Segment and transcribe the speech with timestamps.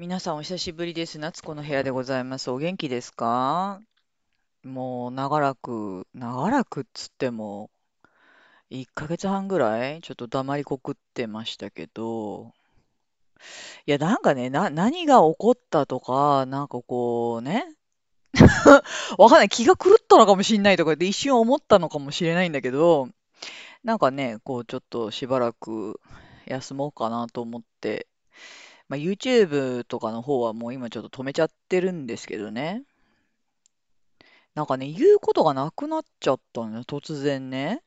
[0.00, 1.18] 皆さんお久しぶりです。
[1.18, 2.52] 夏子の部屋でございます。
[2.52, 3.80] お元気ですか？
[4.62, 7.68] もう長らく、長らくっつっても、
[8.70, 12.52] 1ヶ月半ぐらいちょっと黙りこくってましたけど、
[13.86, 17.66] いやなんかね、な、何が起こったとか、なんかこうね、
[19.18, 19.48] わかんない。
[19.48, 23.08] 気が狂ったのかもしんないとかで一瞬思ったのかもしれないんだけど、
[23.82, 26.00] なんかね、こうちょっとしばらく
[26.46, 28.06] 休もうかなと思って
[28.88, 32.84] まあ、YouTube とかの方はもう今ちょっと止めちゃってるんですけどね。
[34.54, 37.82] なんかね、言うことがなくなっちゃったのよ、突然ね。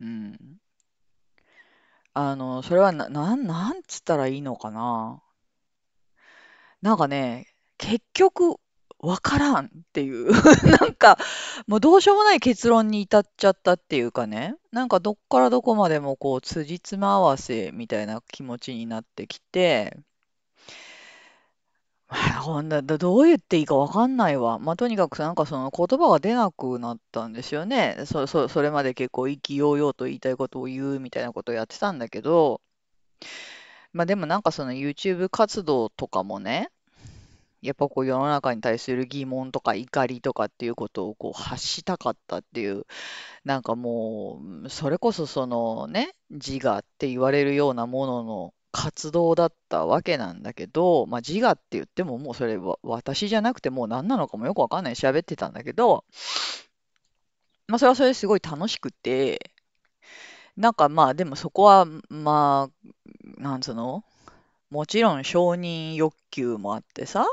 [0.00, 0.58] うん。
[2.14, 5.22] あの、それはな、なん、なんつったらいいのかな。
[6.82, 7.46] なんかね、
[7.76, 8.56] 結局、
[9.00, 10.30] わからんっていう
[10.80, 11.18] なんか、
[11.66, 14.56] もうどうしようもない結論に至っちゃったっていうかね。
[14.72, 19.96] なんかどっからどこまでもこう、辻褄合わせみたいな気持ちになってきて、
[22.40, 24.58] ほんだ、どう言っていいかわかんないわ。
[24.58, 27.98] まあ、とにかくなんかその言葉が出なくなったんですよね。
[28.06, 32.62] そ、そ、それまで結構意気揚々と言いたいことを言うみたいなことをやってたんだけど、
[33.92, 36.70] まあでもなんかその YouTube 活動とかもね、
[37.60, 42.86] やっぱこう世の中に対する疑問とか怒りとかっていうことをこう発したかったっていう、
[43.44, 56.04] なんかもう、それこそそのね、自我って言われるようなものの活動だったわけなんだけど、まあ、自我って言ってももうそれは私じゃなくてもう何なのかもよくわかんない喋ってたんだけど、
[57.66, 59.50] まあそれはそれすごい楽しくて、
[60.56, 64.04] なんかまあでもそこはまあ、なんつうの？
[64.70, 67.26] もちろん承認欲求もあってさ、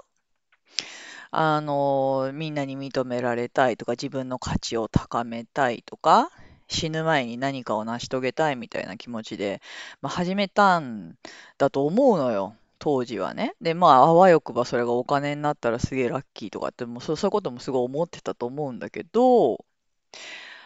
[1.38, 6.32] あの、みんなに認められたいとか、自分の価値を高めたいとか、
[6.68, 9.62] 死ぬ前に何かを成し遂げたいみたいな気持ちで、
[10.02, 11.16] まあ、始めたん
[11.58, 12.56] だと思うのよ。
[12.80, 13.56] 当時はね。
[13.62, 19.64] で、まあ、あわよくばそれがお金になったらすげえラッキーとかって、もうそうそういうこともすごい思ってたと思うんだけど、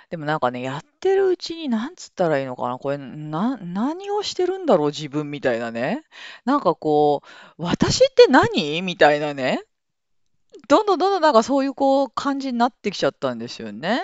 [0.10, 6.04] でもなんかね、やってるうちに、なんつったらいいのかな、これ、な、何をしてるんだろう、自分みたいなね。
[6.46, 8.82] なんかこう、私って何？
[8.82, 9.64] みたいなね。
[10.68, 14.02] どんどんどんどんなんかそういうこう感じになってきちゃったんですよね。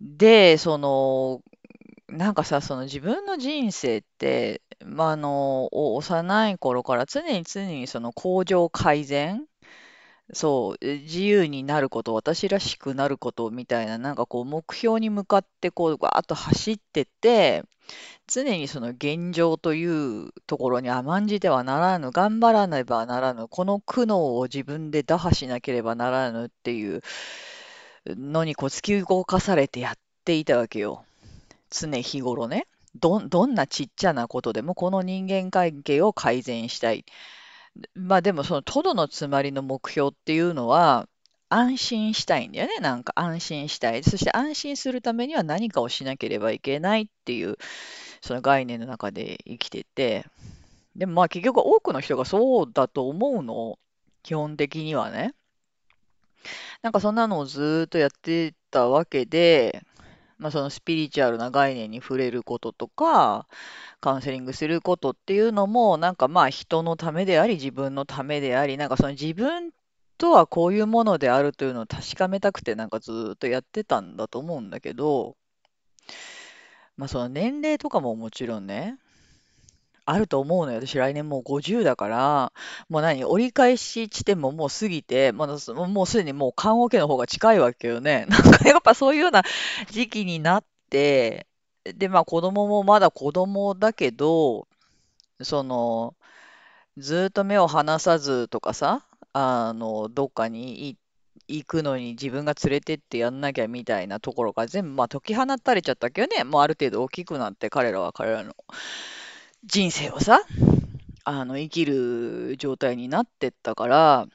[0.00, 1.42] で、その、
[2.08, 9.46] なんかさ、その自分の人生って、まあ、あの、幼い頃から常に常にその向上改善、
[10.34, 17.64] そう、自由になること、私らしくなることみたいな、なんかこう目標に向かってこう、ガーッと走ってて、
[18.26, 27.02] 常にその現状というところに甘んじてはならぬ、頑張らねばならぬ、この苦悩を自分で打破しなければならぬっていう
[28.06, 29.94] のにこう突き動かされてやっ
[30.24, 31.04] ていたわけよ。
[31.70, 32.66] 常日頃ね。
[32.94, 37.04] ど、どんなちっちゃなことでもこの人間関係を改善したい。
[37.94, 41.08] まあでもそのトドのつまりの目標っていうのは
[41.52, 42.78] 安心したいんだよね。
[42.80, 44.02] なんか安心したい。
[44.02, 47.56] そして安心するためには何かをしなければいけないっていう
[48.22, 50.24] その概念の中で生きてて。
[50.96, 53.78] でもまあ結局多くの人がそうだと思うの。
[54.22, 55.34] 基本的にはね。
[56.82, 59.84] なんかそんなのをずっとやってたわけで、
[60.38, 63.46] まあ、そのスピリチュアルな概念に触れることとか、
[64.00, 69.70] カウンセリングすることっていうのも、なんかまあ人のためであり、自分のためであり、なんかその自分
[70.22, 75.34] とはこういうものであるというのを確かめたくて、なんかずっとやってたんだと思うんだけど、
[76.96, 78.98] まあその年齢とかももちろんね、
[80.04, 80.80] あると思うのよ。
[80.80, 82.52] 私来年もう50だから、
[82.88, 88.26] もう何、折り返し地点ももう過ぎて、まだもうすでにもう棺桶の方が近いわけよね。
[88.30, 89.42] なんかやっぱそういうような
[89.90, 91.48] 時期になって、
[91.82, 94.68] で、まあ子供もまだ子供だけど、
[95.40, 96.14] その、
[96.96, 100.96] ずっと目を離さずとかさ、あの、どっかに
[101.48, 108.54] 行くのに自分が連れてってやんなきゃみたいなところが全部まあ解き放たれちゃったけどね、もうある程度大きくなって彼らは彼らの
[109.64, 110.42] 人生をさ、
[111.24, 114.26] あの、生きる状態になってったから、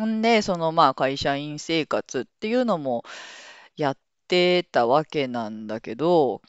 [0.00, 3.04] んで、そのまあ会社員生活っていうのも
[3.76, 6.42] やってたわけなんだけど、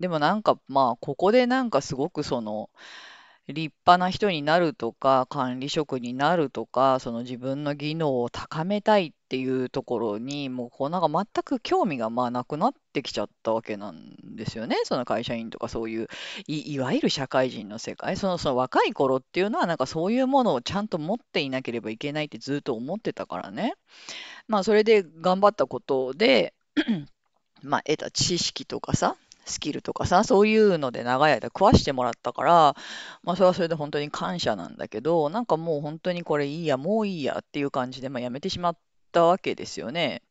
[0.00, 2.70] でもなんかまあここでなんかすごくその
[3.48, 14.76] 立派な人になるとか管理職になるとかその自分の技能を高めたいっていうところにもうこうなんか全く興味がまあなくなってきちゃったわけなんですよね。
[14.84, 16.08] その会社員とかそういう
[16.46, 18.16] い、いわゆる社会人の世界。
[18.16, 23.74] その、その若い頃っていうのはなんかそういうものをちゃんと持っていなければいけないってずっと思ってたからね。
[24.48, 26.54] まあそれで頑張ったことで
[27.62, 29.16] まあ得た知識とかさ
[29.46, 32.76] スキルとかさ、そういうので長い間食わしてもらったから、
[33.22, 38.76] まあそれはそれで本当に感謝なんだけど、なんかもう本当にこれいいや、もういいやっていう感じで、まあやめてしまっ
[39.12, 40.22] たわけですよね。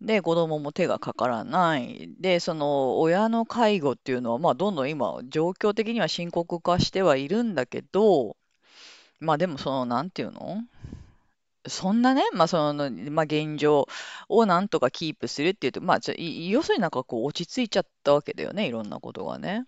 [0.00, 2.10] で、子供も手がかからない。
[2.20, 8.36] で、その親の介護っていうのは、まあどんどん今、状況的には深刻化してはいるんだけど、
[9.20, 10.62] まあでもその、なんていうの？
[11.66, 13.86] そんなね、まあその、まあ現状
[14.28, 19.66] をなんとかキープするっていうと、まあちょ、い要するになんかこう落ち着いちゃったわけだよね、いろんなことがね。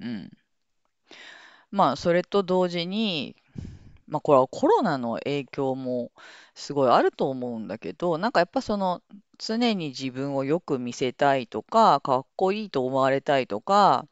[0.00, 0.30] うん。
[1.70, 3.36] まあそれと同時に、
[4.06, 6.12] まあこれはコロナの影響も
[6.54, 9.02] すごいあると思うんだけど、なんかやっぱその
[9.38, 14.06] 常に自分をよく見せたいとか、かっこいいと思われたいとか、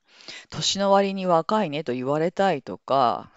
[0.51, 3.31] 年の割に若いねと言われたいとか、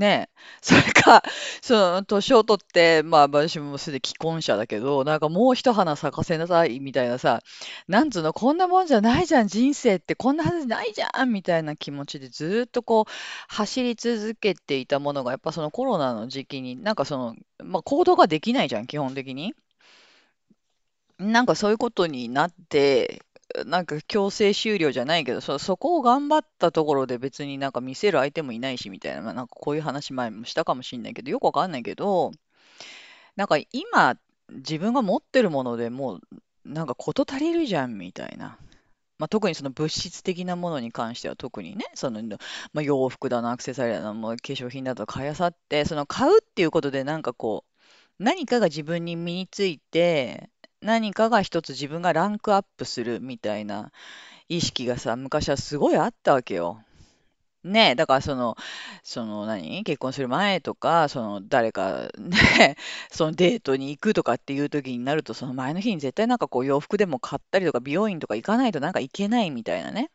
[0.00, 0.28] ね。
[0.62, 1.22] それか、
[1.62, 7.42] その、年を取って、まあ、私もすでに既婚者だけど、なんかもう一花咲かせなさい、みたいなさ、
[7.86, 13.10] なんつうの、こんなもんじゃないじゃん、人生ってこんなはずないじゃん、みたいな気持ちでずっとこう、
[13.48, 19.54] 走り続けていたものが、やっぱそのコロナの時期に、なんかその、まあ、行動ができないじゃん、基本的に。
[21.18, 23.22] なんかそういうことになって、
[23.66, 32.32] なんか強制終了じゃないけど、そ、そこを頑張ったところで別になんか見せる相手もいないしみたいな、まあ、なんかこういう話前もしたかもしんないけど、よくわかんないけど、
[33.36, 34.16] なんか今
[34.50, 36.20] 自分が持ってるものでもう
[36.64, 38.58] なんか事足りるじゃんみたいな。
[39.18, 42.22] まあ、特にその物質的なものに関しては特にね、その、
[42.72, 47.70] まあ、洋服だの、アクセサリーだの、もう化粧品だと買い漁って、その買うっていうことでなんかこう、
[48.18, 50.48] 何かが自分に身について、
[50.82, 53.92] 何かが一つ自分がランクアップするみたいな
[54.48, 56.82] 意識がさ、昔はすごいあったわけよ。
[57.64, 58.56] ねえ、だからその、
[59.04, 59.84] その何？
[59.84, 62.76] 結婚する前とか、その誰か ね、
[63.10, 70.10] そのデートに行くとかっていう時になると、その前の日に絶対なんかこう洋服でも買ったりとか、美容院とか行かないとなんか行けないみたいなね。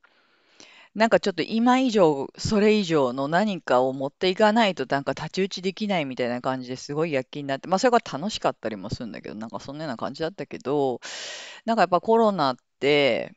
[0.95, 11.01] なんかちょっと今以上、それ以上の何かを持っていかないとなんか太刀打ちできないみたいな感じですごい躍起になって、まあそれが楽しかったりもするんだけど、なんかそんなような感じだったけど、
[11.65, 13.35] なんかやっぱコロナって、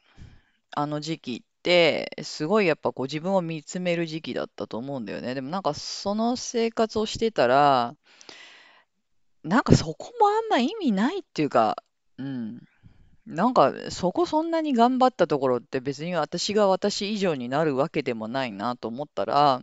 [0.73, 5.35] あの時期って、すごいやっぱこう自分を見つめる時期だったと思うんだよね。
[5.35, 7.97] でもなんかその生活をしてたら、
[9.43, 11.77] なんかそこもあんま意味ないっていうか、
[12.19, 12.63] うん。
[13.29, 19.63] なんかそこそんなに頑張ったところって別に私が私以上になるわけでもないなと思ったら、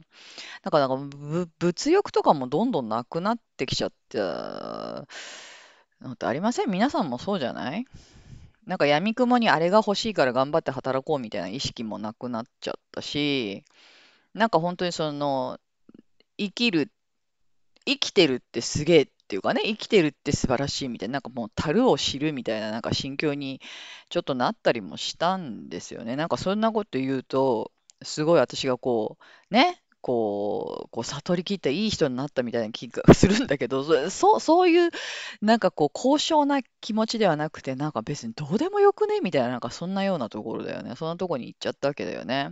[0.64, 5.08] なんかなんかぶ物欲とかもどんどんなくなってきちゃった。
[6.02, 6.70] のってありません？
[6.70, 7.86] 皆さんもそうじゃない？
[8.68, 13.64] なんか闇雲にあれが欲しいから頑張って働こうみたいな意識もなくなっちゃったし、
[14.36, 15.58] なんか本当にその、
[16.38, 16.92] 生きる、
[17.86, 23.60] 生きてるってすげえっていうかね、生きてるって素晴らしいみたいな、なんかもう樽を知るみたいななんか心境に
[24.10, 26.16] ちょっとなったりもしたんですよね。
[26.16, 27.72] なんかそんなこと言うと、
[28.04, 29.18] すごい私がこ
[29.52, 34.92] う、ね、こう、こう悟りきったいい人になったみたいな気がするんだけど、そそう、いう、
[35.42, 39.22] なんかこう、高尚な気持ちではなくて、なんか別にどうでもよくね？
[39.22, 40.96] みたいな、なんかそんなようなところだよね。
[40.96, 42.52] そんなとこに行っちゃったわけだよね。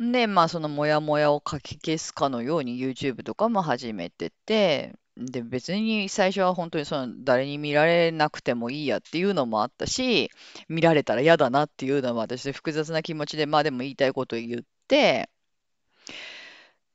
[0.00, 10.30] で、まあ、そのモヤモヤをかき消すかのように YouTube とかも始めてて、で、別に最初は本当にその誰に見られなくてもいいやっていうのもあったし、
[10.68, 15.30] 見られたら嫌だなっていうのも私複雑な気持ちで、まあでも言いたいこと言って、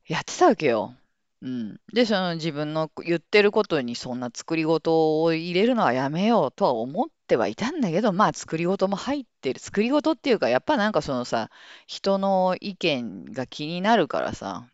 [0.08, 0.96] やってたわけよ。
[1.42, 1.80] うん。
[1.94, 9.60] で、その自分の言ってることにそんな作り事を入れるのはやめようとは思ってはいたんだけど、まあ作り事も入ってる。
[9.60, 11.50] 作り事っていうか、やっぱなんかそのさ、
[11.88, 14.68] 人の意見が気になるからさ、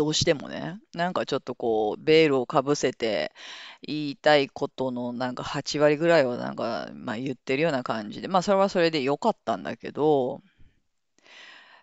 [0.00, 3.32] どうしてもね、なんかちょっとこう、ベールをかぶせて
[3.82, 10.40] 言いたいことのなんか8割ぐらいはなんか、まあ言ってるような感じで、まあそれはそれで良かったんだけど、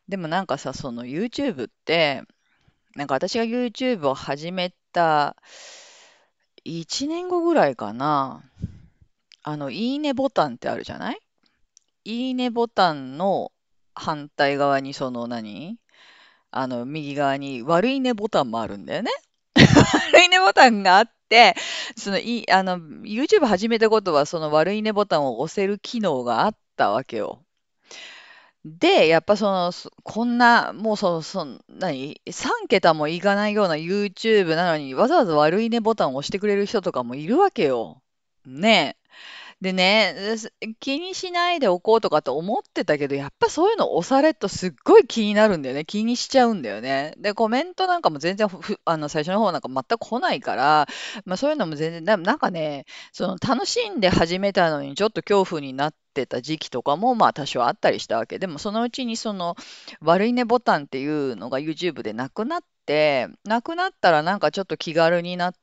[0.07, 2.23] でもなんかさ、その YouTube って、
[2.95, 5.35] なんか私が YouTube を始めた
[6.65, 8.41] 1年後ぐらいかな、
[9.43, 11.19] あの、いいねボタンってあるじゃない？
[12.03, 13.51] いいねボタンの
[13.93, 15.77] 反対側にその何？
[16.51, 19.11] あの、右側に悪いねボタンもあるんだよね。
[20.13, 21.55] 悪いねボタンがあって、
[21.97, 27.43] その、い、あの、YouTube 始めたことはその悪いねボタンを押せる機能があったわけよ。
[28.65, 29.71] で、やっぱその、
[30.03, 38.01] こんな、もうその、その、何 ?3 桁もいかないような YouTube なのに、わざわざ悪いねボタンを押してくれる人とかもいるわけよ。
[38.45, 39.07] ねえ。
[39.59, 45.83] でね、す気にしないでおこうとかと思ってたけど、やっぱそういうの押されるとすっごい気になるんだよね。
[45.83, 47.15] 気にしちゃうんだよね。
[47.17, 50.87] で、コメントなんかも全然ふ、ふあの、最初の方なんか全く来ないから、
[51.25, 58.37] まあそういうのも全然、ななんかね、その楽しんで始めたのにちょっと恐怖になってた時期とかもまあ多少あったりしたわけ。
[58.37, 59.55] でもそのうちにその
[60.01, 65.53] 悪いねボタンっていうのが YouTube でなくなって、なくなったらなんかちょっと気軽になっ、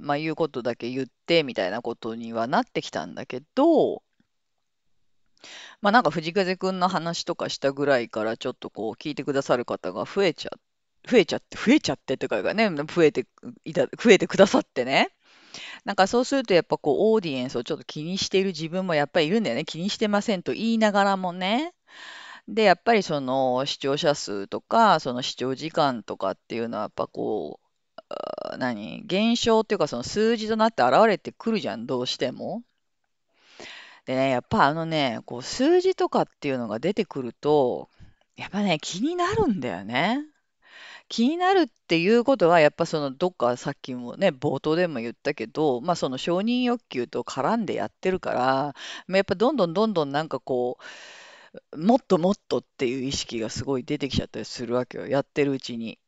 [0.00, 4.02] まあ言うことだけ言ってみたいなことにはなってきたんだけど、
[5.80, 10.50] まあなんか藤風くんの話とかしたぐらいからちょっとこう聞いてくださる方が増えちゃ、
[11.08, 13.26] 増えちゃって、増えちゃってとかがね、増えて
[13.64, 15.10] いた、増えてくださってね。
[15.84, 19.64] なんかそうするとやっぱこうオーディエンスをちょっと気にしている自分もやっぱりいるんだよね。
[19.64, 21.72] 気にしてませんと言いながらもね。
[22.48, 27.67] で、やっぱりその視聴者数とか、その視聴時間とかっていうのはやっぱこう、
[28.58, 29.02] 何？
[29.04, 32.62] 減少っていうかその数字となって現れてくるじゃん、どうしても。
[34.06, 37.88] でね、やっぱあのね、こう数字とかっていうのが出てくると、
[38.36, 40.24] やっぱね、気になるんだよね。
[41.08, 48.74] 気になるっていうことは、やっぱそのどっかさっきもね、冒頭でも言ったけど、まあその承認欲求と絡んでやってるから、
[49.14, 50.78] やっぱどんどんどんどんなんかこ
[51.72, 55.06] う、もっともっとっていう意識がすごい出てきちゃったりするわけよ。
[55.06, 55.98] やってるうちに。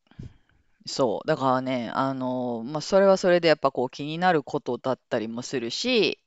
[0.85, 1.27] そう。
[1.27, 6.19] だからね、あの、まあそれはそれでやっぱこう気になることだったりもするし、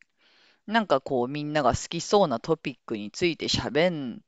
[0.66, 4.22] なんかこうみんなが好きそうなトピックについて喋ん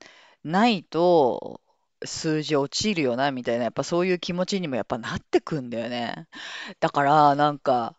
[0.44, 1.60] ないと
[2.04, 6.28] 数字落ちるよなみたいな、やっぱそういう気持ちにもやっぱなってくんだよね。
[6.80, 7.96] だからなんか、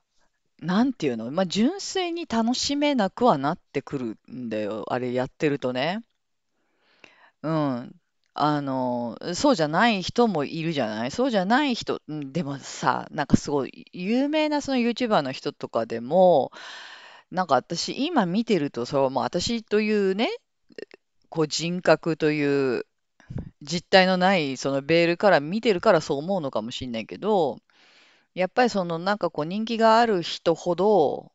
[0.60, 4.86] なんていうの、まあ純粋に楽しめなくはなってくるんだよ。
[4.94, 6.04] あれやってるとね。
[7.42, 7.96] うん。
[8.40, 11.12] あの、そうじゃない人もいるじゃない？
[11.12, 16.52] そうじゃない人、うんでもさ、なんかすごい有名なその YouTuber の人とかでも、
[17.32, 20.30] なんか私今見てると、そう、もう私というね、
[21.30, 22.86] こう人格という
[23.64, 27.60] 実体のないそのベールから見てるからそう思うのかもしれないけど、
[28.36, 31.32] やっぱりそのなんかこう人気がある人ほど、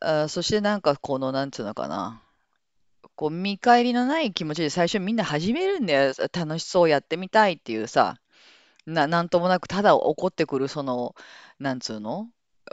[0.00, 2.22] あそしてなんかこのなんつうのかな、
[3.20, 6.14] こう見返りのない気持ちで最初みんな始めるんだよ。
[6.32, 8.16] 楽しそうやってみたいっていうさ、
[8.86, 11.14] な、なんともなくただ起こってくるその、
[11.58, 12.30] なんつうの？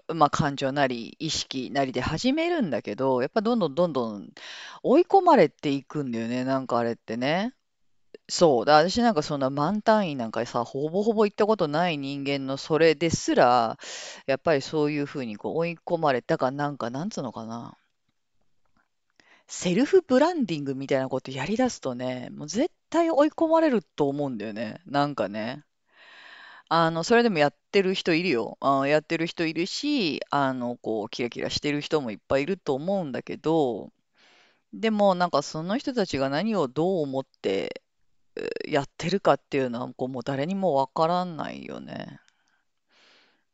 [0.07, 4.29] まあ感情なり意識なりで始めるんだけど、やっぱどんどんどんどん
[4.83, 7.53] 追い込まれていくんだよね、なんかあれってね。
[8.29, 8.65] そう。
[8.65, 13.77] だ、私なんかそんな満単位なんかさ、ほぼほぼ行ったことない人間のそれですら、
[14.27, 17.77] やっぱりそういうふうにこう追い込まれたかなんか、なんつうのかな。
[19.47, 24.81] セルフブランディングみたいなことやりだすとね、もう絶対追い込まれると思うんだよね。
[24.85, 25.63] なんかね。
[26.69, 28.57] あの、それでもやってる人いるよ。
[28.59, 33.91] あ、やってる人いるし、あの、こう、キラキラしてる人もいっぱいいると思うんだけど、
[34.73, 37.81] でもなんかその人たちが何をどう思って
[38.67, 42.19] やってるかっていうのはこうもう誰にもわからないよね。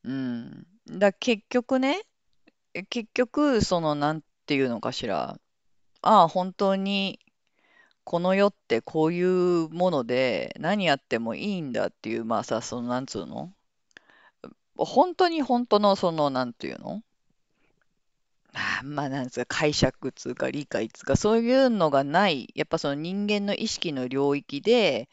[0.03, 0.67] うん。
[0.87, 2.03] だ結局ね、
[2.89, 5.37] 結局そのなんていうのかしら。
[6.05, 7.17] ああ、本当に
[8.03, 13.53] この世ってこういうもので何やってもいいんだっていう、まあさ、そのなんつうの？
[14.75, 17.01] 本当に本当のそのなんていうの？
[18.53, 25.07] あまあなんつうか解釈つうか理解つうかそういうのがない、やっぱその人間の意識の領域で、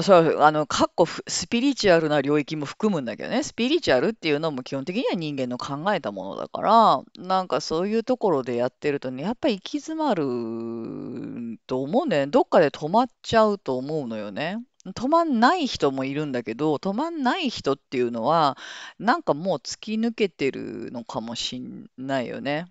[0.00, 12.26] それは、あの、かっこスピリチュアルな領域も含むんだけどね、スピリチュアルっていうのも基本的には人間の考えたものだから、なんかそういうところでやってるとね、やっぱり行き詰まると思うね。
[12.26, 14.62] どっかで止まっちゃうと思うのよね。
[14.86, 18.56] 止まんない人もいるんだけど、止まんない人っていうのは、
[18.98, 22.66] なんかもう突き抜けてるのかもしんないよね。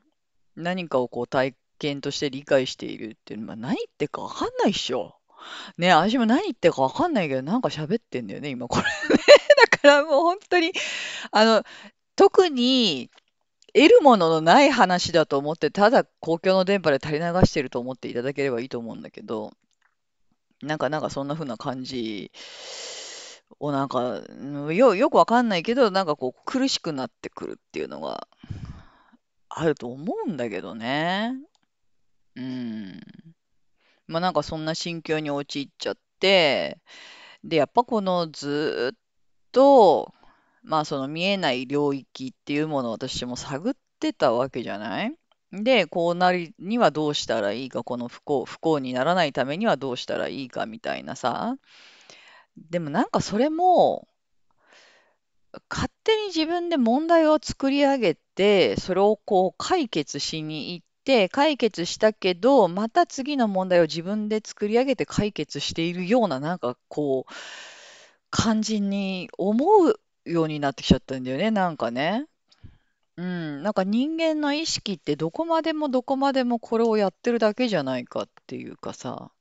[0.56, 5.21] 何かをこう体験として理解しているっていうのは何言ってかわかんないっしょ。
[5.78, 8.90] ね、私も何言ってるかわかんないけど、なんか喋ってんだよね、今これね。
[9.72, 10.74] だからもう本当に、
[11.32, 11.64] あの、
[12.16, 13.10] 特に
[13.74, 19.52] 得るもののない話だと思って、ただ公共の電波で垂れ流してると思っていただければいいと思うんだけど、
[20.62, 22.32] なんか、なんかそんな風な感じ
[23.60, 24.22] をなんか、
[24.74, 28.28] よ、よくわかんないけど、なんかこう苦しくなってくるっていうのが
[29.50, 31.34] あると思うんだけどね。
[32.36, 33.02] うん。
[34.12, 36.78] まあなんかそんな心境に陥っちゃって、
[37.44, 38.98] で、やっぱこのずっ
[39.52, 40.14] と、
[40.64, 45.16] まあその見えない領域っていうものを私も探ってたわけじゃない？
[45.54, 51.58] で、こうなりにはどうしたらいいか、この不幸、不幸にならないためにはどうしたらいいかみたいなさ。
[52.70, 54.08] でもなんかそれも、
[55.70, 67.34] 勝手に自分で問題を作り上げて、それをこう解決しに行って、解決したけど、また次の問題を自分で作り上げて解決しているような、なんかこう、
[68.30, 72.26] 感じに思うようになってきちゃったんだよね、なんかね。
[73.18, 79.32] うん、なんか人間の意識ってどこまでもどこまでもこれをやってるだけじゃないかっていうかさ。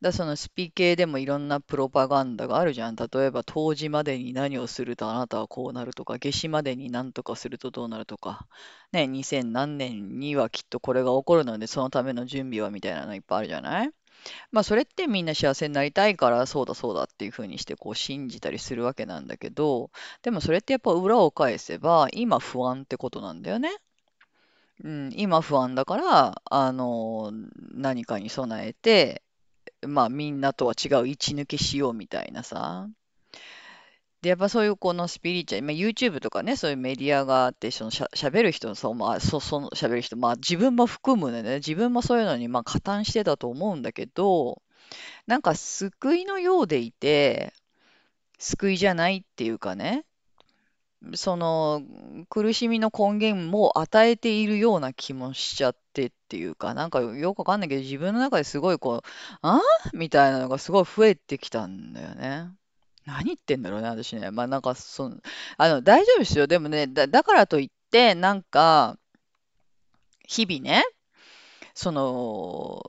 [0.00, 2.96] だそのスピ系でもいろんなプロパガンダがあるじゃん。
[2.96, 8.46] 例えば、冬至までに何をするとあなたはこうなるとか、夏至までに何とかするとどうなるとか、
[8.92, 13.90] ね、2000何年にはきっとこれが起こるので、そのための準備はみたいなのいっぱいあるじゃない？
[14.52, 19.90] まあ、それってみんな幸せになりたいから、そうだそうだっていうふうにしてこう信じたりするわけなんだけど、
[20.22, 23.70] でもそれってやっぱ裏を返せば、今不安ってことなんだよね。
[24.84, 27.32] うん、今不安だから、あの、
[27.74, 29.22] 何かに備えて、
[29.86, 32.88] まあみんなとは違う位置抜けしようみたいなさ。
[34.22, 44.60] で、やっぱそういうこのスピリチュアル、まあ、YouTube とかね、そういうメディアがあって、そのしゃ、喋る人の、そう、まあ、そ、その喋る人、まあ自分も含むのでね、自分もそういうのにまあ加担してたと思うんだけど、
[45.26, 47.52] なんか救いのようでいて、
[48.38, 50.04] 救いじゃないっていうかね、
[51.14, 51.82] その
[52.28, 59.08] 苦しみの根源も与えているような気もしちゃってっていうか、なんかよくわかんないけど、自分の中ですごいこう、
[59.42, 59.60] あ
[59.94, 62.48] みたいなのがすごい増えてきたんだよね。
[63.06, 64.30] 何言ってんだろうね、私ね。
[64.30, 65.16] まあなんかその、
[65.56, 66.46] あの、大丈夫ですよ。
[66.46, 68.98] でもね、だ、だからといって、なんか、
[70.26, 70.84] 日々ね、
[71.74, 72.82] その、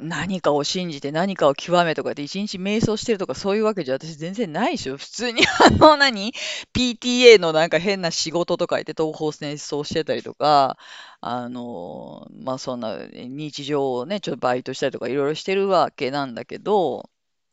[0.00, 4.96] 何かを信じて何かを極めとかで一日瞑想してるとかそういうわけじゃ私全然ないでしょ。
[4.96, 6.32] 普通に あの何
[6.72, 10.76] ?PTA のなんか変な仕事とか言って東方瞑想してたりとか、
[11.20, 17.08] あの、まあそんな日常をね、ちょっとバイトしたりとかいろいろしてるわけなんだけど、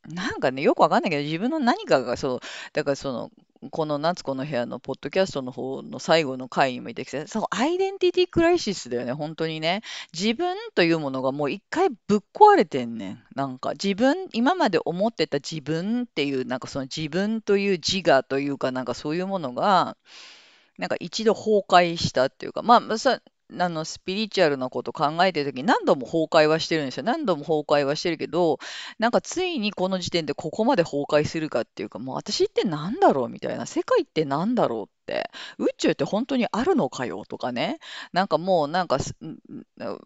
[0.08, 2.40] なんかね、よくわかんないけど、自分の何かがそう、
[2.74, 3.32] だからその、
[3.72, 9.82] この夏子の部屋のポッドキャストの方の最後の回にも言ってきて、そう、アイデンティティクライシスだよね、本当にね。
[10.14, 13.24] 自分というものがもう一回ぶっ壊れてんねん。
[13.36, 19.98] なんか自分、今まで思ってた自分っていう、なんかその自分という自我というか、なんかそういうものが、
[20.78, 22.98] なんか一度崩壊したっていうか、まあ、
[23.54, 27.04] あの、スピリチュアルなこと考えてるときに何度も崩壊はしてるんですよ。
[27.04, 28.58] 何度も崩壊はしてるけど、
[28.98, 37.80] なんかついにこの時点でここまで崩壊するかっていうか、もう私って何だろうみたいな、世界って何だろうって、宇宙って本当にあるのかよとかね、
[38.14, 39.38] なんかもうなんかす、ん
[39.78, 39.98] な、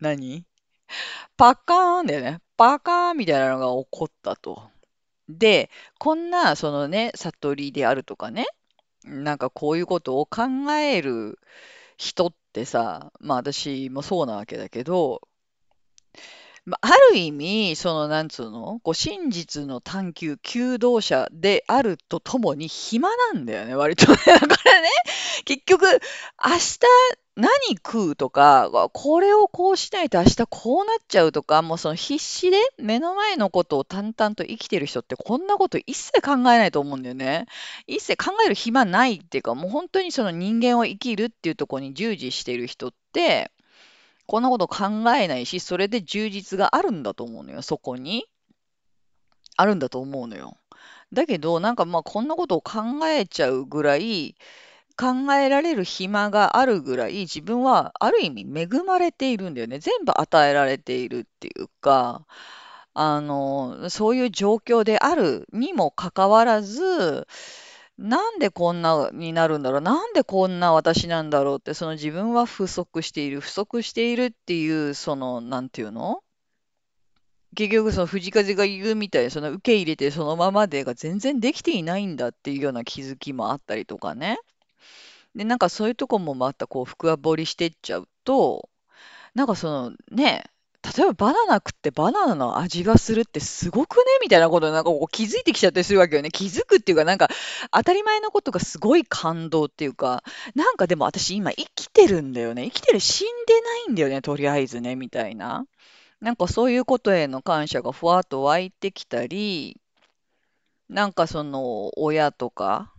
[0.00, 0.44] 何？
[1.36, 2.40] パカーンだよね。
[2.56, 4.62] パカーンみたいなのが起こったと。
[5.28, 8.46] で、こんな、そのね、悟りであるとかね、
[9.04, 11.38] なんかこういうことを考える
[11.96, 15.22] 人ってさ、まあ私もそうなわけだけど、
[16.64, 24.16] まあ、ある意味、その、なんつうの、こう、真実の探求、求道者であるとともに暇なんだよね、割とね。
[24.26, 24.88] だからね、
[25.44, 25.90] 結局、明
[26.54, 26.78] 日
[27.34, 28.16] 何食う？
[28.16, 37.46] とか、これをこうしないと明日こうなっちゃうとか、もうその必死で目の前のことを淡々と生きてる人ってこんなこと一切考えないと思うんだよね。
[37.86, 43.50] 一切考える暇ないっていうか、もう本当にその人間を生きるっていうところに従事してる人って、
[44.26, 48.26] こんなこと考えないし、それで充実があるんだと思うのよ、そこに。
[49.56, 50.58] あるんだと思うのよ。
[51.12, 54.36] だけど、なんかまあこんなことを考えちゃうぐらい、
[55.02, 59.80] 考えられる暇があるぐらい、自分はある意味恵まれているんだよね。
[59.80, 62.24] 全部与えられているっていうか、
[62.94, 67.26] あの、そういう状況であるにもかかわらず、
[67.98, 76.20] なんでこんなになるんだろう、なんでこんな私なんだろうって、その自分は不足している、不足しているっていう、その、なんていうの？
[77.54, 84.38] 結局その藤風が言うみたいに、その受け入れてそのままでが全然できていないんだっていうような気づきもあったりとかね。
[85.34, 88.68] で、なんかそういうとこもまたこう深掘りしてっちゃうと、
[89.34, 90.44] なんかそのね、
[90.96, 96.30] 例えばバナナ食ってバナナの味がするってすごくねみたいなことなんかこう気づいてきちゃったりするわけよね。
[96.30, 97.28] 気づくっていうかなんか
[97.70, 100.24] 当たり前のことがすごい感動っていうか、
[100.56, 102.64] なんかでも私今生きてるんだよね。
[102.64, 105.66] 生きてる、死んでないんだよね、とりあえずね、みたいな。
[106.20, 109.80] なんかそういうことへの感謝がふわっと湧いてきたり、
[110.88, 112.91] なんかその親とか、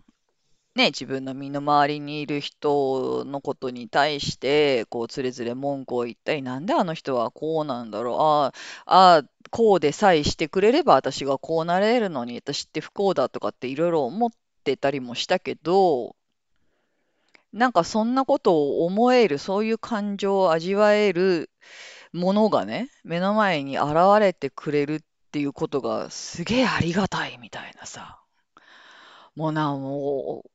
[0.76, 8.52] ね、自分の身の回りにいる人のことに対して、こう、つれづれ文句を言ったり、なんであの人はこうなんだろう、あ
[8.88, 14.32] あ、こうでさえしてくれれば私がこうなれるのに、私って不幸だとかっていろいろ思っ
[14.64, 16.16] てたりもしたけど、
[17.54, 21.52] なんかそんなことを思える、そういう感情を味わえる
[22.14, 28.20] ものがね、目の前に現れてくれるっていうことがすげえありがたいみたいなさ。
[29.36, 30.53] もうな、もう、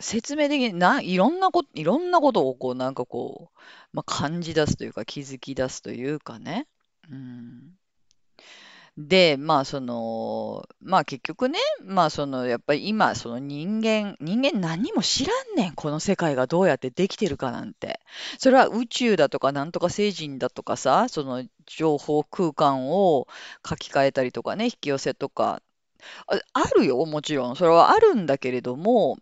[0.00, 3.58] 説明的にな、いろんなこと、いろんなことをこう、なんかこう、
[3.92, 6.66] まあ、感じ出すというか気づき出すというかね。
[7.10, 7.78] うん。
[8.98, 18.00] で、まあその、まあ結局ね、まあその、やっぱり今、その人間、人間何も知らんねん、この世界がどうやってできてるかなんて。
[18.38, 23.28] それは宇宙だとか、なんとか星人だとかさ、その情報空間を
[23.68, 25.62] 書き換えたりとかね、引き寄せとか、
[26.26, 27.54] あ、あるよ、もちろん。
[27.54, 29.18] それはあるんだけれども、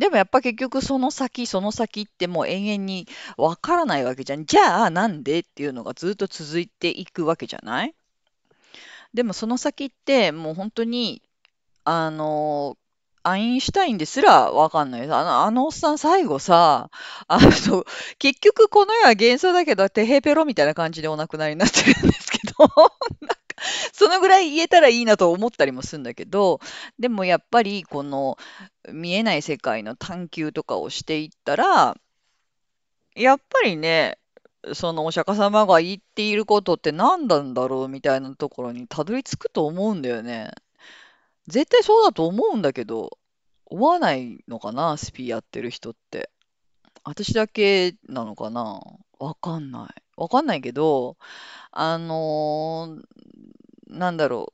[0.00, 4.46] でもやっぱ結局その先、その先ってもう永遠にわからないわけじゃん。
[4.46, 7.94] じゃあなんでっていうのがずっと続いていくわけじゃない？
[9.14, 11.22] でもその先ってもう本当に、
[11.84, 12.76] あの、
[13.24, 15.02] アインシュタインですらわかんない。
[15.04, 16.90] あの、あのおっさん最後さ、
[17.28, 17.84] あの、
[18.18, 22.68] 結局この世は幻想だけど、てへぺろみたいな感じでお亡くなりになってるんですけど、
[23.92, 26.60] そのぐらい言えたらいいなと思ったりもするんだけど、
[26.98, 28.38] でもやっぱりこの
[28.88, 31.96] 見えない世界の探求とかをしていったら、
[33.14, 34.18] やっぱりね、
[34.74, 40.50] そのお釈迦様が言っていることって何なんだろうみたいなところにたどり着くと思うんだよね。
[41.46, 43.18] 絶対そうだと思うんだけど、
[43.66, 46.30] 思わないのかな、スピーやってる人って。
[47.04, 48.80] 私だけなのかな？
[49.18, 50.02] わかんない。
[50.20, 51.16] わかんないけど、
[51.72, 54.52] あのーなんだろ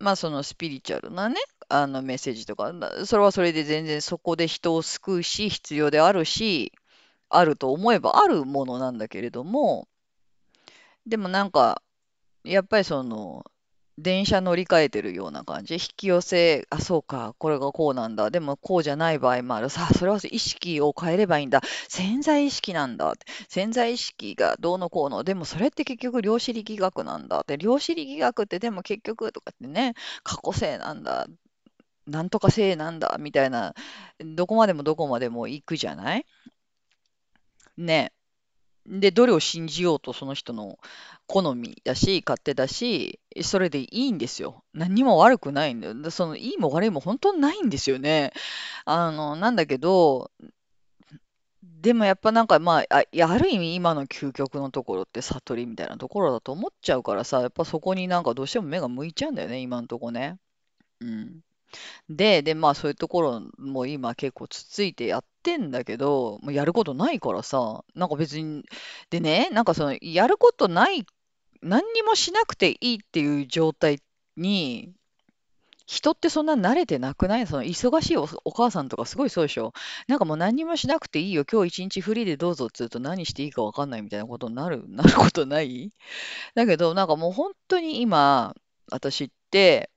[0.00, 0.04] う。
[0.04, 1.36] まあそのスピリチュアルなね、
[1.68, 2.72] あのメッセージとか、
[3.06, 6.72] それはそれで全然そこで人を救うし、必要であるし、
[7.30, 9.88] あると思えばあるものなんだけれども、
[11.06, 11.82] でもなんか、
[12.44, 13.44] やっぱりその、
[13.98, 15.74] 電車乗り換えてるような感じ？
[15.74, 18.30] 引き寄せ、あ、そうか、これがこうなんだ。
[18.30, 19.70] でもこうじゃない場合もある。
[19.70, 21.62] さあ、それは意識を変えればいいんだ。
[21.88, 23.14] 潜在意識なんだ。
[23.48, 25.24] 潜在意識がどうのこうの。
[25.24, 27.42] でもそれって結局量子力学なんだ。
[27.46, 31.26] で、量子力学ってでも結局とかってね、過去性なんだ。
[32.06, 33.16] なんとか性なんだ。
[33.18, 33.74] みたいな、
[34.20, 36.26] どこまでもどこまでも行くじゃない？
[37.78, 38.12] ね。
[38.88, 40.78] で、どれを信じようとその人の
[41.26, 44.64] 好みだし、勝手だし、それでいいんですよ。
[44.74, 46.10] 何も悪くないんだよ。
[46.10, 48.32] そのいいも悪いも本当にないんですよね。
[48.86, 50.30] あの、なんだけど、
[51.62, 60.38] でもやっぱなんかまあ、あ、ある意味今の究極のところって悟りみたいなところだと思っちゃうからさ、やっぱそこになんかどうしても目が向いちゃうんだよね、今のとこね。
[61.00, 61.40] うん。
[62.08, 68.64] で、で、まあそういうところも今結構つついてやってんだけど、もうやることないからさ、なんか別に、
[69.10, 71.04] でね、なんかそのやることない、
[71.62, 74.00] 何にもしなくていいっていう状態
[74.36, 74.92] に、
[75.88, 77.46] 人ってそんな慣れてなくない？
[77.46, 79.72] その忙しいお、お母さんとかすごいそうでしょ？
[80.08, 81.44] なんかもう何にもしなくていいよ。
[81.50, 85.92] 今日一日フリーでどうぞって言うと何していいかわかんないみたいなことになる、 なることない？
[86.56, 88.54] だけど、なんかもう本当に今、
[88.90, 89.90] 私って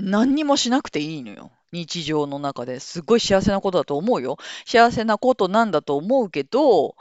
[0.00, 1.50] 何にもしなくていいのよ。
[1.72, 4.38] 日常の中ですごい幸せなことだと思うよ。
[4.64, 6.96] 幸せなことなんだと思うけど、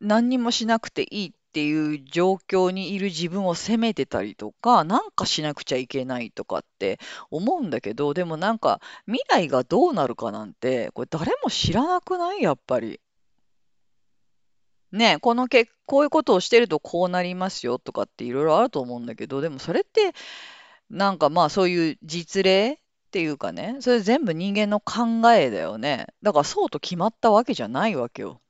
[0.00, 6.98] 何にもしなくていいっていう状況にいる自分を責めてたりとか、なんかしなくちゃいけないとかって
[7.30, 12.42] 思うんだけど、でもなんか未来がどうなるかなんて、これ誰も知らなくない？
[12.42, 13.00] やっぱり。
[14.92, 20.12] ね、このけ、こういうことをしてるとこうなりますよとかっていろいろあると思うんだけど、でもそれって
[20.90, 22.76] なんかまあそういう実例っ
[23.10, 26.06] ていうかね、それ全部人間の考えだよね。
[26.22, 28.40] だからそうと決まったわけじゃないわけよ。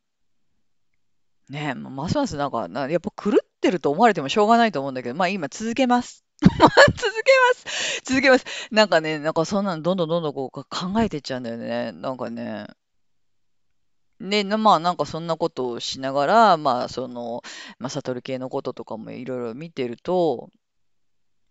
[1.51, 6.25] ねえ、ますますなんか、なやっぱ狂ってると思われてもしょうがないと思うんだけど、まあ今続けます。
[6.41, 8.01] 続けます。
[8.05, 8.45] 続けます。
[8.71, 10.67] なんかね、なんかそんなのどんどんどんどんこう考
[11.03, 11.93] えていっちゃうんだよね。
[11.93, 12.69] なんかね。
[14.21, 17.43] で、まあなんかそんなことをしながら、まあその、
[17.79, 20.51] まあ悟系のこととかもいろいろ見てると、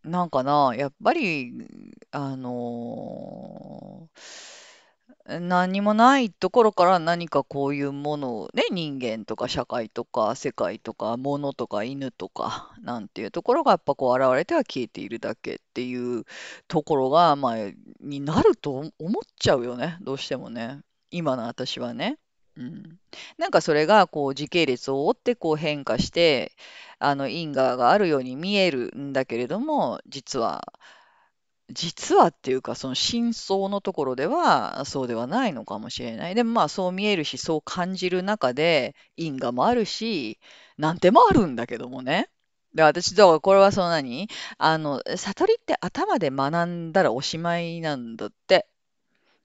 [0.09, 1.53] なんかな、やっぱり、
[2.11, 4.09] あの
[5.25, 16.23] 何もないところから何かこういうものをね、人間とか社会とか世界とか物とか犬とかなんていうところがやっぱこう現れては消えているだけっていう
[16.67, 17.55] ところが、まあ、
[18.01, 18.91] になると思っ
[19.37, 20.79] ちゃうよね、どうしてもね。
[21.11, 22.17] 今の私はね。
[22.57, 22.99] うん。
[23.37, 26.53] なんかそれがこう時系列を追ってこう変化して、
[26.99, 30.73] あの因果があるように見えるんだけれども、実は
[31.71, 36.35] 実はっていうか、その真相のところではそうではないのかもしれない。
[36.35, 40.39] でもまあそう見えるし、そう感じる中で因果もあるし、
[40.77, 42.29] なんてもあるんだけどもね。
[42.73, 44.27] で、私、だからこれはその何？
[44.57, 48.67] あの、悟りって頭で学んだらおしまいなんだって。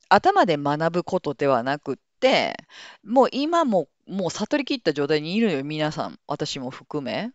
[0.09, 2.57] 頭で学ぶことではなくって、
[3.05, 6.19] もう今ももう悟り切った状態にいるよ、皆さん。
[6.27, 7.33] 私も含め。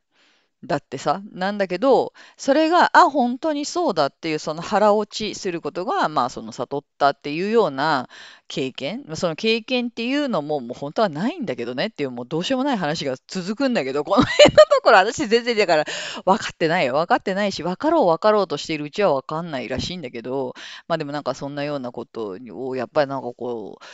[0.65, 8.09] だってさ、なんだけど、それが、あ、本当にそうだっていう、その腹落ちすることが、まあ、その悟ったっていうような
[8.49, 15.85] 経験、その経験っていうのも、もう本当はないんだけどねっていう、もうどうしようもない話が続くんだけど、この辺のところ、私全然だから、
[16.25, 16.93] 分かってないよ。
[16.93, 20.55] 分かってないし、分かろう分かろうとしているうちは分かんないらしいんだけど、
[20.89, 23.85] まあでもなんかそんなようなことを、やっぱりなんかこう、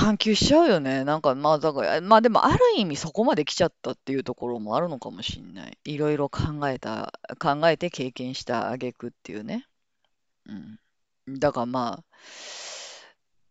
[0.00, 1.04] 探求しちゃうよね。
[1.04, 5.78] なんか、まあ、だから、まあでも、ある意味そこまで来ちゃったっていうところもあるのかもしんない。
[5.84, 9.66] いろいろ考えた、考えて経験した挙句っていうね。
[10.46, 11.38] うん。
[11.38, 12.04] だからまあ、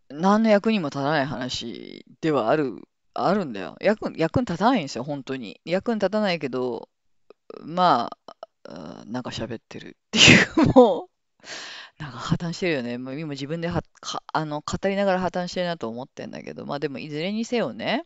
[0.10, 2.82] 何の役にも立たない話ではある、
[3.14, 3.78] あるんだよ。
[3.80, 5.62] 役、役に立たないんですよ、本当に。
[5.66, 6.90] 役に立たないけど、
[7.62, 8.10] ま
[8.66, 11.10] あ、なんか喋ってるっていう、も
[11.44, 11.46] う、
[12.00, 12.98] なんか破綻してるよね。
[12.98, 18.06] もう今自分ではかあの語りながら破綻してるなと思ってんだけど、まあでもいずれにせよね、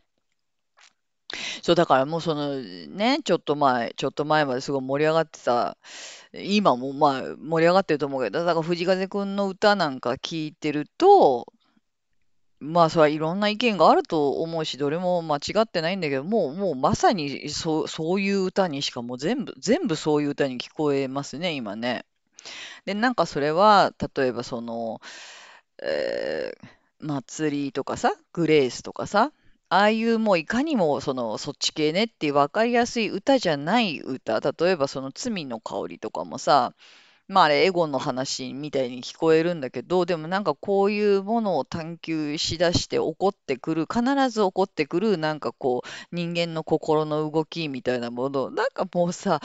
[1.62, 5.76] そうだからもうそのね、ちょっと前、ちょっと前まですごい盛り上がってた、
[6.32, 11.46] 今もまあ盛り上がってると思うけど、だから藤風くんの歌なんか聞いてると、
[12.60, 22.04] まあそれはいろんな意見があると思うし、どれも間違ってないんだけど、もう、もうまさにそう、そういう歌にしかもう全部、全部そういう歌に聞こえますね、今ね。
[22.84, 25.00] で、なんかそれは、例えばその、
[25.82, 26.68] えー
[27.00, 29.30] 祭りとかさ、グレースとかさ、
[29.68, 36.72] ああいうもういかにもそのそっち系ねっていう分かりやすい歌じゃない歌、例えばその罪の香りとかもさ、
[37.28, 49.40] まああれエゴの話みたいに聞こえるんだけど、でもなんかこういうものを探求しだして起こってくる、必ず起こってくるなんかこう人間の心の動きみたいなもの、なんかもうさ、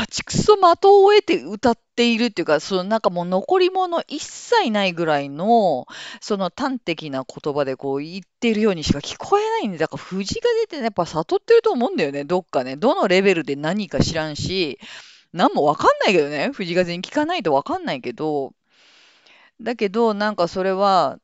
[0.00, 5.86] バチクソ的を得て歌っているっていうか、そのなんかもう残り物一切ないぐらいの、
[6.22, 12.76] その端的な言葉でこう言ってるようにしか聞こえないんで、だから藤が出てね、やっぱ悟ってると思うんだよね、どっかね。
[12.76, 14.78] どのレベルで何か知らんし、
[15.34, 16.48] なんもわかんないけどね。
[16.54, 18.54] 藤風に聞かないとわかんないけど、
[19.60, 21.18] だけど、なんかそれは、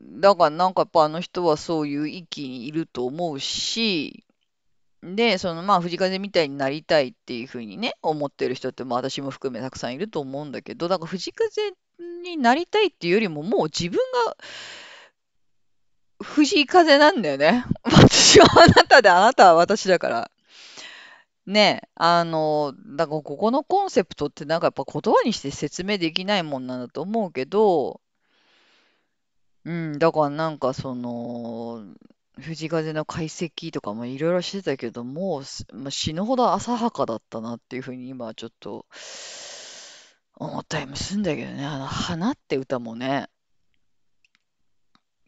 [0.00, 4.24] だからなんかやっぱあの人はそういう域にいると思うし、
[5.02, 11.72] で、そのまあ藤風みたいになりたいっていうふうにね、思ってる人って、まあ私も含めたくさんいると思うんだけど、だから藤風
[12.24, 14.36] になりたいっていうよりも、もう自分が
[16.24, 17.64] 藤風なんだよね。
[17.84, 20.30] 私はあなたで、あなたは私だから。
[21.46, 28.02] ね、あの、だからここのコンセプトってなんかやっぱ言葉にして説明できないもんなんだと思うけど、
[29.64, 31.84] うん、だからなんかその、
[32.38, 38.86] 藤風の解析とかもいろいろしてたけど、もうす、まあ死ぬほど浅はかだったなっていうふうに今ちょっと
[40.34, 41.64] 思ったりもするんだけどね。
[41.64, 43.28] あの、花って歌もね、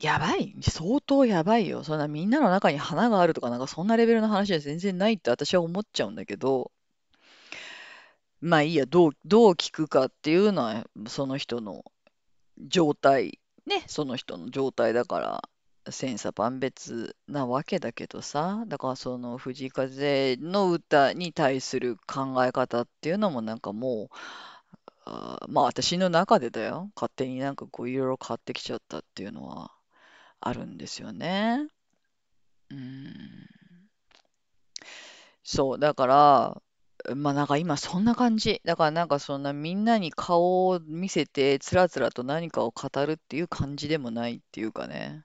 [0.01, 0.55] やばい。
[0.63, 1.85] 相当やばいよ。
[1.85, 6.73] そんなみんなの中に花があるとか、なんかそんなレベルの話は全然ないって私は思っちゃうんだけど、
[8.41, 11.85] まあいいや、どう、どう聞くかっていうのは、その人の
[12.59, 15.50] 状態、ね、その人の状態だから、
[15.91, 24.17] 千差万別なわけだけどさ、だからその藤風の歌に対する考え方っていうのもなんかもう、
[25.07, 26.91] あまあ私の中でだよ。
[26.97, 29.73] 勝手になんかこういろいろ変わってきちゃったっていうのは
[30.41, 31.69] あるんですよね。
[32.71, 33.51] うん。
[35.43, 36.63] そう、だから、
[37.15, 38.61] まあなんか今そんな感じ。
[38.65, 45.25] だからなんかそんなみんなに顔を見せてつらつらと何かを語るっていう感じでもないっていうかね。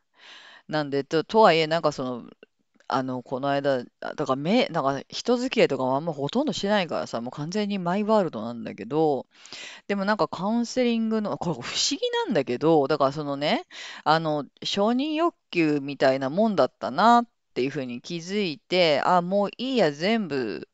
[0.67, 2.30] なんで、と、とはいえなんかその、
[2.88, 9.25] あの、この間、だからめ、なんか人付き合いとかもあんまほとんどしないからさ、もう完全にマイワールドなんだけど、
[9.88, 13.65] でもなんかカウンセリングの、これ不思議なんだけど、だからそのね、
[14.04, 20.67] あの、承認欲求みたいなもんだったなっていうふうに気づいて、あ、もういいや、全部、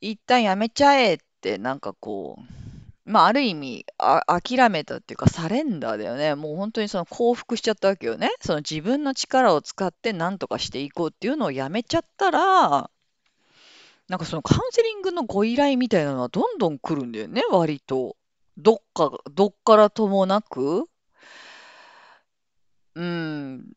[0.00, 2.61] 一旦やめちゃえって、なんかこう、
[3.04, 6.34] まあ、ある意味、あ、諦めたっていうか、サレンダーだよね。
[6.36, 8.30] もう本当にその降伏しちゃったわけよね。
[8.40, 12.90] その自分の力を使って何とかしていこうっていうのをやめちゃったら、
[14.08, 18.16] なんかそのカウンセリングのご依頼みたいなのはどんどん来るんだよね、割と。
[18.56, 20.84] どっか、どっからともなく。
[22.94, 23.72] うん。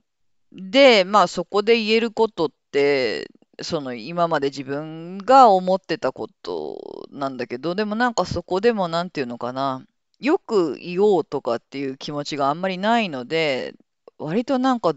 [0.51, 3.29] で、まあそこで言えることって、
[3.61, 9.85] その今まで自分が思ってたことなんだけど、でもなんかそこでもなんていうのかな、
[10.19, 13.75] よく言おうとかっていう気持ちがあんまりないので、
[14.17, 14.93] 割となんか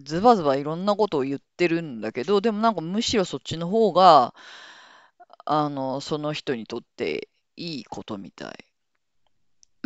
[0.00, 4.34] ズバズバいろんなことを言ってるんだけど、でもなんかむしろそっちの方が、
[5.46, 8.65] あの、その人にとっていいことみたい。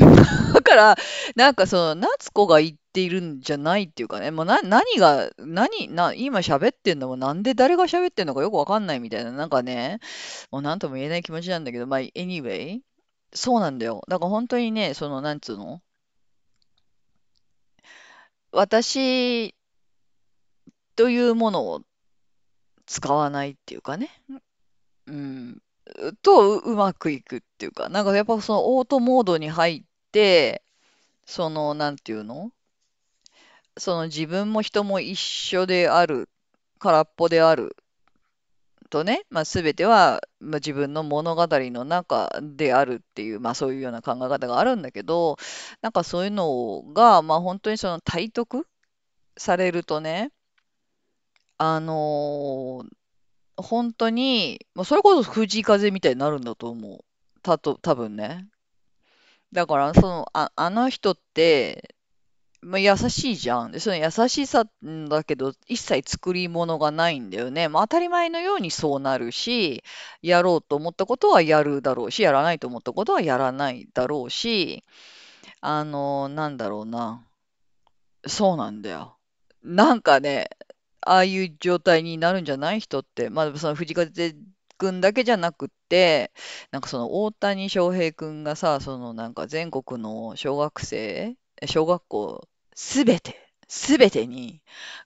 [0.55, 0.97] だから、
[1.37, 10.01] なんかその、夏子が言っているんじゃないっていうかね、もうな、何が、何、な、今喋ってんのもなんで誰が喋ってんのかよくわかんないみたいな、なんかね、
[10.51, 12.81] もうなんとも言えない気持ちなんだけど、まあ、anyway、
[13.35, 14.03] そうなんだよ。
[14.09, 15.83] だから本当にね、その、なんつうの？
[18.53, 19.55] 私
[20.97, 21.83] というものを
[22.87, 24.11] 使わないっていうかね。
[25.07, 25.63] うん。
[26.23, 29.87] と、うまくいくっていうか、なんかやっぱそのオートモードに入って、
[31.25, 32.51] その、なんていうの？
[33.79, 36.29] その自分も人も一緒である、
[36.79, 37.77] 空っぽである
[38.91, 45.37] とね、まあ、全ては、まあ、自分の物語の中であるっていう、まあ、そういうような考え方があるんだけど、
[45.83, 48.67] なんかそういうのが、まあ、本当にその体得
[49.37, 50.33] されるとね、
[51.59, 52.89] あのー
[53.63, 57.05] 本当に、まあ、それこそ藤井風みたいになるんだと思う。
[57.43, 58.49] たと、多分ね。
[59.53, 61.95] だから、その、あ、あの人って、
[62.63, 63.73] まあ、優しいじゃん。
[63.73, 64.67] で、その優しさ
[65.09, 67.69] だけど、一切作り物がないんだよね。
[67.69, 69.83] まあ、当たり前のようにそうなるし、
[70.23, 74.85] やろうと思ったことはやるだろうし、やらないと思ったことはやらないだろうし、
[75.61, 77.25] あの、なんだろうな。
[78.27, 79.17] そうなんだよ。
[79.63, 80.51] なんかね、
[81.03, 84.35] ああいう状態になるんじゃない人って、まあ、その藤風
[84.89, 86.33] 君だけじゃなくって、
[86.71, 93.37] なんかその大谷翔平君がさ、そのなんか全国の小学生、小学校すべて、
[93.69, 94.61] すべてに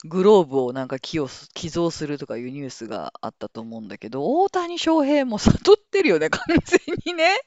[0.05, 7.37] グローブをなんか寄与寄贈するとかいうニュースがあったと思うんだけど、大谷翔平も悟ってるよね、完全にね。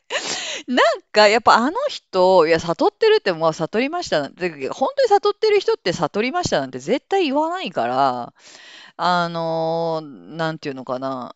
[0.66, 8.34] なんかやっぱあの人、いや、悟ってるってもう悟りましたなんて、本当に悟ってる人って悟りましたなんて絶対言わないから、
[8.96, 11.34] あのーなんていうのかな、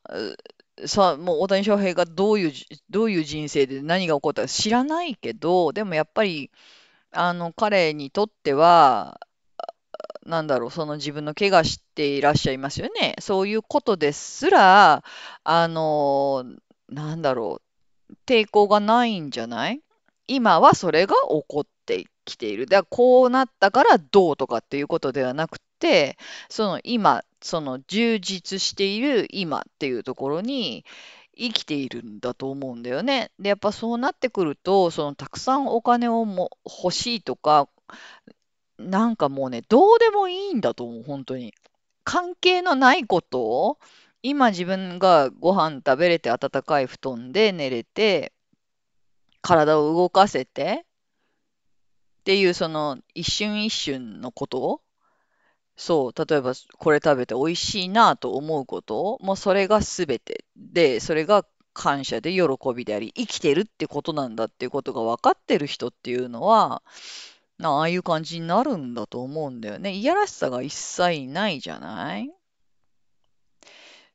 [0.87, 2.53] さ、もう大谷翔平がどういう、
[2.91, 6.51] どういう人生で何が起こったか知らないけど、でもやっぱり、
[7.11, 9.21] あの、彼にとっては、
[10.25, 13.17] なんだろう、その自分の怪我していらっしゃいますよね。
[13.21, 15.03] そういうことですら、
[15.45, 16.45] あの、
[16.89, 17.61] なんだろ
[18.09, 19.81] う、抵抗がないんじゃない？
[20.29, 22.67] 今はそれが起こってきている。
[22.67, 25.65] だこうなったからどうとかっていうことではなくて、
[26.49, 30.85] その今、その充実している今っていうところに
[31.37, 33.31] 生きているんだと思うんだよね。
[33.39, 37.69] で、やっぱそうなってくると、そのたくさんお金をも欲しいとか、
[38.79, 41.55] なんかもうね、どうでもいいんだと思う、本当に。
[42.05, 43.79] 関係のないことを、
[44.23, 48.33] 今自分がご飯食べれて暖かい布団で寝れて、
[49.41, 50.85] 体を動かせて
[52.21, 54.81] っていうその一瞬一瞬のこと
[55.77, 62.43] そう、例えばこれ食べて美味しいなと思うこともうそれが全てで、それが感謝で喜
[62.75, 66.83] びであり、生きてるってことなんだっていうことが分かってる人っていうのは、
[67.59, 69.93] なああいう感じになるんだと思うんだよね。
[69.93, 72.31] いやらしさが一切ないじゃない？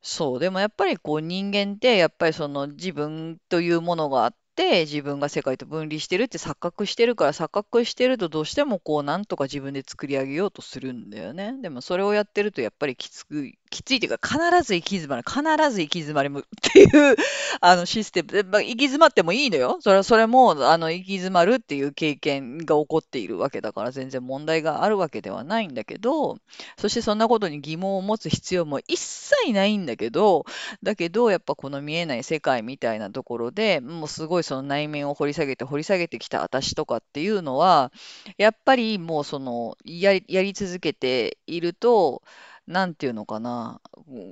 [0.02, 11.54] そう、でもやっぱりこう人間ってやっぱりその自分というものがあって、自分が世界と分離してるって錯覚してるから錯覚してるとどうしてもこうなんとか自分で作り上げようとするんだよね。
[11.62, 15.24] でもそれをやってるとやっぱりきつく、きついっていうか必ず行き詰まる。
[15.28, 17.16] 必ず行き詰まりむっていう
[17.62, 19.78] あのシステムで、まあ、行き詰まってもいいのよ。
[19.82, 26.38] それはそれもあの行き詰まるっていう経験が起こっているわけだから全然問題があるわけではないんだけど、
[26.78, 30.46] そしてそんなことに疑問を持つ必要も一切ないんだけど、
[30.82, 37.92] だけどやっぱこの見えない世界みたいなところでもうすごいその内面を掘り下げて掘り下げてきた私とかっていうのは、
[38.38, 42.24] やっぱりもうそのやり、やり続けていると、
[42.68, 43.82] なんていうのかな、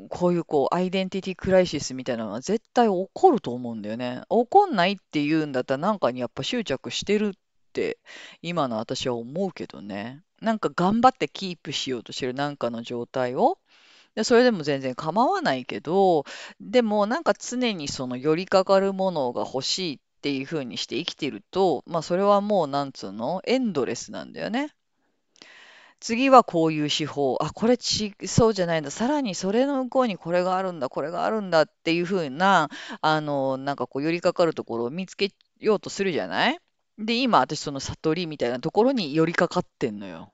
[0.10, 4.22] こういうこうアイデンティティクライシスみたいなのは絶対起こると思うんだよね。
[4.30, 7.32] 起こんないっていうんだったらなんかにやっぱ執着してるっ
[7.72, 7.98] て
[8.42, 10.22] 今の私は思うけどね。
[10.42, 13.58] なんか頑張ってキープしようとしてるなんかの状態を。
[14.16, 16.26] で、それでも全然構わないけど、
[16.60, 24.74] でもなんか常にその寄りかかるものが欲しいっていう風にして生きてると、まあそれはもうなんつうの、エンドレスなんだよね。
[26.00, 27.38] 次はこういう手法。
[27.42, 28.92] あ、これち、そうじゃないんだ。
[28.92, 32.70] さらにそれの向こうにこれがあるんだ、これがあるんだっていう風な、
[33.02, 36.60] あの、なんかこう寄りかかるところを見つけようとするじゃない？
[37.00, 40.32] で、今私その悟りみたいなところに寄りかかってんのよ。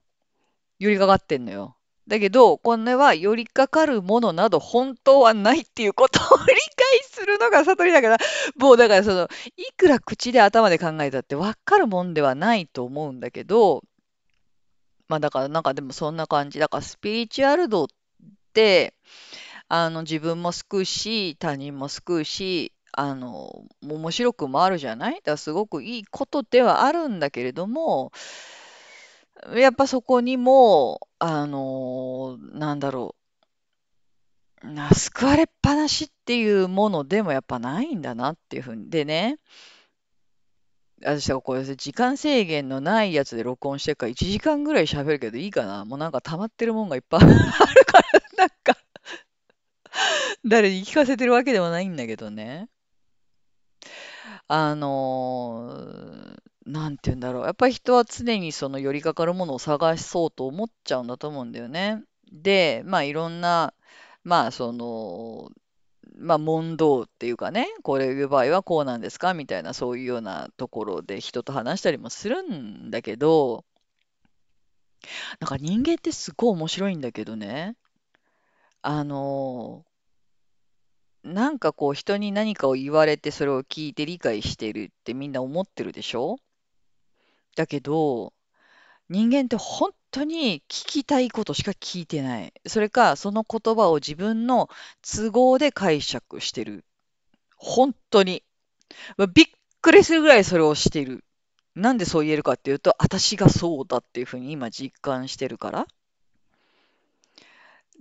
[0.80, 1.76] 寄りかかってんのよ。
[2.08, 6.56] だけど、これは寄りかかるものなど本当はないっていうことを理解
[7.04, 8.18] するのが悟りだから、
[8.58, 13.84] もうだからその、いくら口で頭で考えたって分かるもんではないと思うんだけど、
[15.12, 16.58] まあだからなんかでもそんな感じ。
[16.58, 17.88] だからスピリチュアル度っ
[18.54, 18.94] て、
[19.68, 25.16] あの自分も救うし、他人も救うし、あの、面白くもあるじゃない？
[25.16, 28.14] だからすごくいいことではあるんだけれども、
[29.54, 33.16] やっぱそこにも、あの、なんだろ
[34.64, 38.90] う、な救われっぱなしっていうものでもやっぱないんだなっていうふうに。
[38.90, 39.40] でね、
[41.04, 47.36] 私はこれ時間制限のないやつで録音してるから1時間ぐらい喋るけどいいかなもうなんか溜まってるもんがいっぱいある
[47.86, 48.04] から、
[48.38, 48.78] なんか
[50.46, 52.70] 誰に聞かせてるわけでもないんだけどね。
[54.48, 57.46] あのーなんて言うんだろう。
[57.46, 62.04] やっぱり人は常にその寄りかかるものを探しそうと思っちゃうんだと思うんだよね。
[62.32, 63.74] で、まあいろんな、
[64.24, 65.50] まあその、
[66.18, 73.64] まあ問答っていうかね、これいう場合はこうなんですかみたいなそういうようなところで人と話したりもするんだけど、
[75.40, 77.76] なんか人間ってすごい面白いんだけどね、
[78.82, 79.84] あの
[81.24, 86.38] なんかこう人に何かを言われてそれを聞いて理解してるってみんな思ってるでしょ？
[87.56, 88.34] だけど、
[89.12, 92.54] 人間って本当に聞きたいことしか聞いてない。
[92.66, 94.70] それか、その言葉を自分の
[95.02, 96.86] 都合で解釈してる。
[97.58, 98.42] 本当に。
[99.18, 99.46] まあびっ
[99.82, 101.26] くりするぐらいそれをしている。
[101.76, 105.88] なんでそう言えるかっていうと、私がそうだっていうふうに今実感してるから。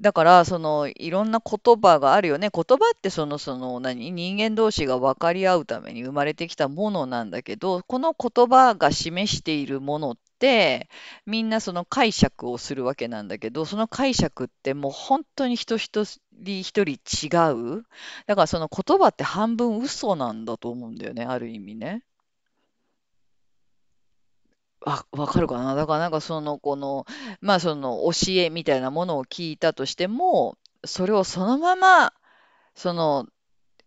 [0.01, 2.51] だから、その、いろんな言葉があるよね。
[2.55, 10.30] 言葉ってその、その、何、人間同士が分かり合うために生まれてきたものなんだけど、この言葉が示しているものって、
[11.27, 17.29] みんなその解釈をするわけなんだけど、その解釈ってもう本当に人一人一人違
[17.79, 17.85] う。
[18.27, 22.05] だからその言葉って半分嘘なんだと思うんだよね、ある意味ね。
[24.81, 25.75] わ、わかるかな？
[25.75, 27.05] だからなんかその、この、
[27.41, 32.13] まあその教えみたいなものを聞いたとしても、それをそのまま、
[32.75, 33.27] その、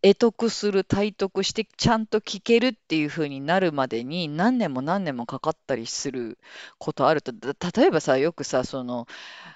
[0.04, 6.38] 得得する、体得して、ちゃんと聞けるっていう風になるまでに何年も何年もかかったりする
[6.78, 9.08] ことあると、例えばさ、よくさ、その、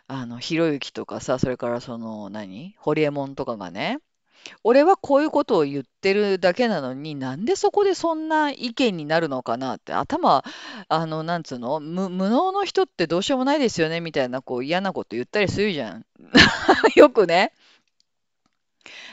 [0.08, 2.76] あの、ひろゆきとかさ、それからその、何？
[2.80, 4.00] ホリエモンとかがね、
[4.64, 10.44] 俺はこういうことを言ってるだけなのに、なんでそこでそんな意見になるのかなって、頭、
[10.90, 16.06] あの、なんつうの、無、無能の人ってどうしようもないですよね、みたいな、こう嫌なこと言ったりするじゃん。
[16.96, 17.54] よくね。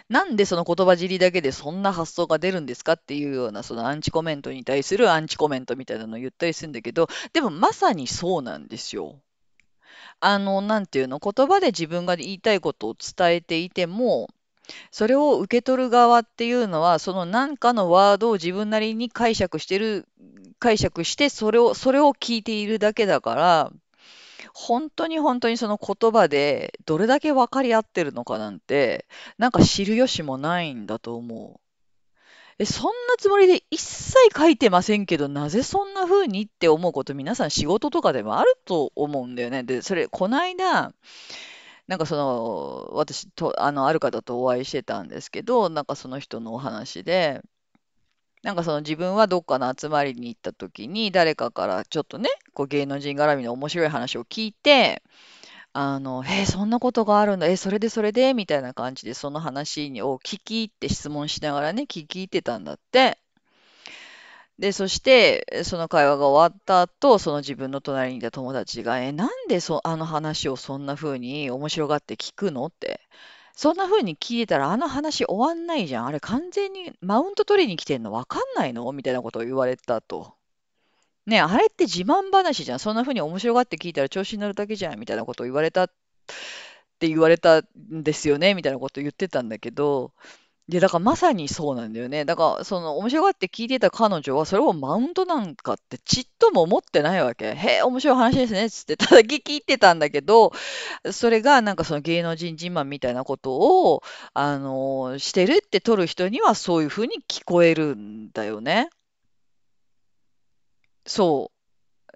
[0.08, 9.20] なんでその言葉尻だけでそんな発想が出るんですかっていうような、そのアンチコメントに対するアンチコメントみたいなのを言ったりするんだけど、でもまさにそうなんですよ。
[10.20, 14.28] あの、なんていうの、言葉で自分が言いたいことを伝えていても、
[14.90, 20.06] それを受け取る側っていうのは、その何かのワードを自分なりに解釈してる、
[20.58, 23.72] 解釈して、それを、それを聞いているだけだから、
[24.52, 29.06] 本当に本当にその言葉でどれだけ分かり合ってるのかなんて、
[29.38, 31.60] なんか知る由もないんだと思う。
[32.58, 39.64] え、そんなつもりで一切書いてませんけど、なぜそんな風にって思うこと皆さん仕事とかでもあると思うんだよね。
[39.64, 40.92] で、それ、こないだ、
[41.88, 47.42] なんかその、私と、あの、ある方とお会いしてたんですけど、なんかその人のお話で、
[48.44, 55.02] なんかその自分はどっかの集まりに行った時に、誰かからちょっとね、こう芸能人絡みの面白い話を聞いて、
[55.72, 58.34] あの、えーそんなことがあるんだ、えーそれでそれで？
[58.34, 63.18] みたいな感じで、その話を聞き入って質問しながらね、聞き入ってたんだって。
[64.58, 72.66] で、そして、その会話が終わった後、その自分の隣にいた友達が、え、なんでそ、あの話をそんな風に面白がって聞くの？
[72.66, 73.00] って。
[73.56, 76.06] そんな風に聞いたらあの話終わんないじゃん。
[76.06, 80.34] あれ完全にマウント取りに来てんの分かんないのみたいなことを言われたと。
[81.26, 82.78] ね、あれって自慢話じゃん。
[82.78, 84.98] そんな風に面白がって聞いたら調子に乗るだけじゃん。
[84.98, 85.92] みたいなことを言われたっ
[86.98, 88.54] て言われたんですよね。
[88.54, 90.12] みたいなことを言ってたんだけど、
[90.68, 92.24] で、だからまさにそうなんだよね。
[92.24, 97.54] だから、その面白がって聞いてた彼女は、それをマウントなんかってちっとも思ってないわけ。
[97.54, 100.52] へえ、面白い話ですねっ、つってただ聞いてたんだけど、
[101.12, 104.02] それがなんかその芸能人自慢みたいなことを、
[104.32, 108.88] あの、してるって取る人にはそういうふうに聞こえるんだよね。
[111.06, 111.50] そ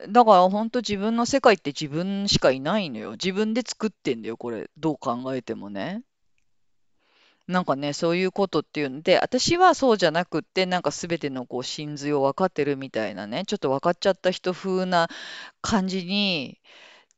[0.08, 0.12] う。
[0.12, 3.12] だから本当自分の世界って自分しかいないのよ。
[3.12, 4.70] 自分で作ってんだよ、これ。
[4.78, 6.04] どう考えてもね。
[7.48, 15.08] なんかね、そういうことっていうんで、私はそうじゃなくって、なんか全てのこう真髄を分かってるみたいなね、ちょっと分かっちゃった人風な
[15.62, 16.60] 感じに、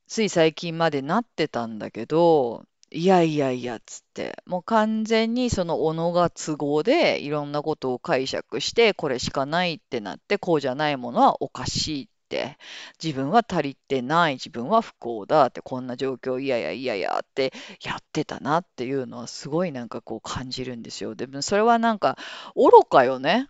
[0.08, 12.56] つい最近までなってたんだけど、いやいやいやっ、つって、もう完全にその己が都合でいろんなことを解釈して、これしかないってなって、こうじゃないものはおかしいって、
[13.02, 17.52] 自分は足りてない、自分は不幸だって、こんな状況、いやいやいやいやって
[17.82, 21.14] やってたなっていうのはすごいなんかこう感じるんですよ。
[21.14, 22.16] でもそれはなんか
[22.54, 23.48] 愚かよね。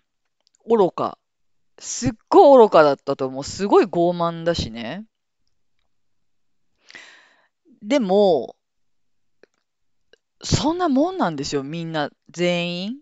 [0.66, 1.18] 愚か。
[1.78, 3.45] すっごい愚かだったと思う。
[3.45, 5.05] すごい傲慢だしね。
[7.83, 8.57] でも、
[10.43, 12.97] そんなもんなんですよ、みんな、全員。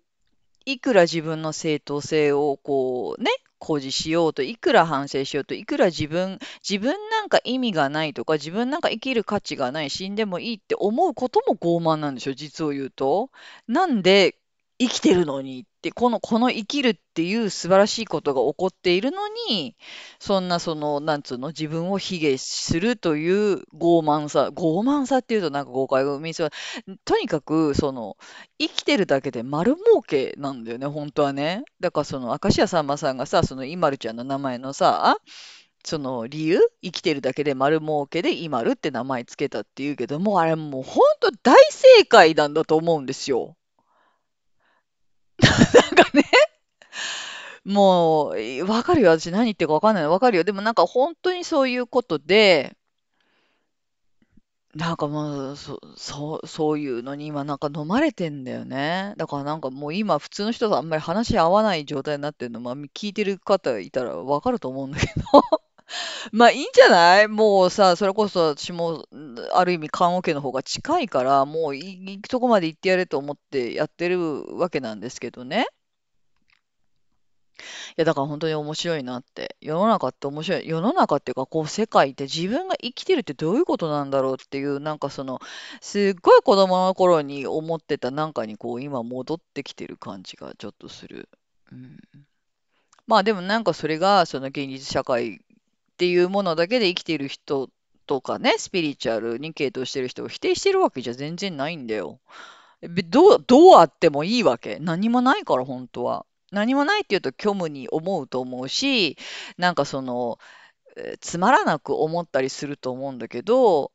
[0.65, 6.39] いくら自分の正当性をこうね、誇示しようと、いくら反省しようと、いくら自分、
[6.69, 13.31] 自分なんか意味がないとか、自分なんか生きる価値がない、死んでもいいって思うことも傲慢なんでしょ、実を言うと。
[13.67, 14.37] なんで
[14.81, 19.19] 生きてるのにって、この、この生きるっていう素晴らしいことが起こっているの
[19.49, 19.77] に、
[20.21, 26.51] そんなその、なんつうの、自分を卑下するという傲慢さ、傲慢さっていうとなんか誤解が生みそう。
[27.05, 28.17] とにかく、その、
[28.59, 31.65] 生きてるだけで丸儲けなんだよね、本当はね。
[31.81, 35.17] だからその、明石家さんまさんがさ、その、イマルちゃんの名前のさ、
[35.85, 36.61] その理由？
[36.83, 43.57] 生きてるだけで丸儲けでイマルって名前つけたっていうけども、あれもう本当大正解なんだと思うんですよ。
[45.43, 45.49] な
[46.03, 46.25] んかね、
[47.65, 49.11] もう、わかるよ。
[49.11, 50.11] 私何言ってるかわかんないの。
[50.11, 50.45] わかるよ。
[50.45, 52.77] でもなんか本当にそういうことで、
[54.75, 59.15] なんかもう、そ、そう、そういうのに今なんか飲まれてんだよね。
[59.17, 65.25] だからなんかもう今普通の人とあんまり話し合わない状態になってるの、まあ聞いてる方いたらわかると思うんだけど。
[66.33, 67.29] まあいいんじゃない？
[67.29, 69.07] もうさ、それこそ私も
[69.55, 75.67] ある意味棺桶の方が近いから、もう行くとこまで行ってやれと思ってやってるわけなんですけどね。
[77.97, 79.57] いや、だから本当に面白いなって。
[79.61, 80.69] 世の中って面白い。
[80.69, 85.41] 世の中っていうか、こう、世界って自分が生きてるってどういうことなんだろうっていう、なんかその、
[85.81, 91.29] すっごい子供の頃に思ってたなんかに、こう、今戻ってきてる感じがちょっとする。
[91.73, 91.99] うん。
[93.07, 95.41] まあでもなんかそれが、その現実社会
[95.99, 97.71] っていうものだけで生きている人
[98.07, 102.21] とかね、スピリチュアルに傾倒してる人を否定してるわけじゃ全然ないんだよ。
[103.11, 104.79] どう、どうあってもいいわけ？
[104.79, 106.25] 何もないから、本当は。
[106.53, 109.17] 何もないって言うと虚無に思うと思うし、
[109.57, 110.39] なんかその、
[110.97, 113.91] えつまらなく思ったりすると思うんだけど、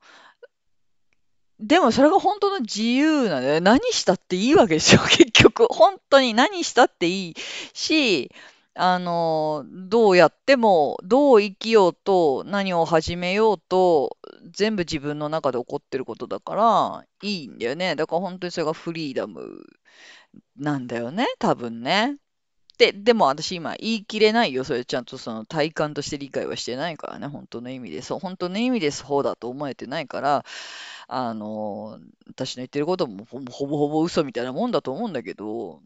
[1.61, 3.61] でもそれが本当の自由なんだよ。
[3.61, 5.67] 何したっていいわけですよ、 結局。
[5.69, 7.35] 本当に何したっていい
[7.73, 8.29] し、
[8.75, 14.17] あの、どうやっても、どう生きようと、何を始めようと、
[14.51, 17.95] 全部自分の中で起こってることだから、いいんだよね。
[17.95, 19.63] だから本当にそれがフリーダム
[20.57, 22.17] なんだよね、多分ね。
[22.79, 24.63] で、でも私今言い切れないよ。
[24.63, 27.27] それちゃんとその体感として理解はしてないからね。
[27.27, 28.01] 本当の意味で。
[28.01, 30.45] そう、本当の意味でそうだと思えてないから、
[31.07, 35.81] あの、私の言ってることもほぼほぼほぼ嘘みたいなもんだと思うんだけど、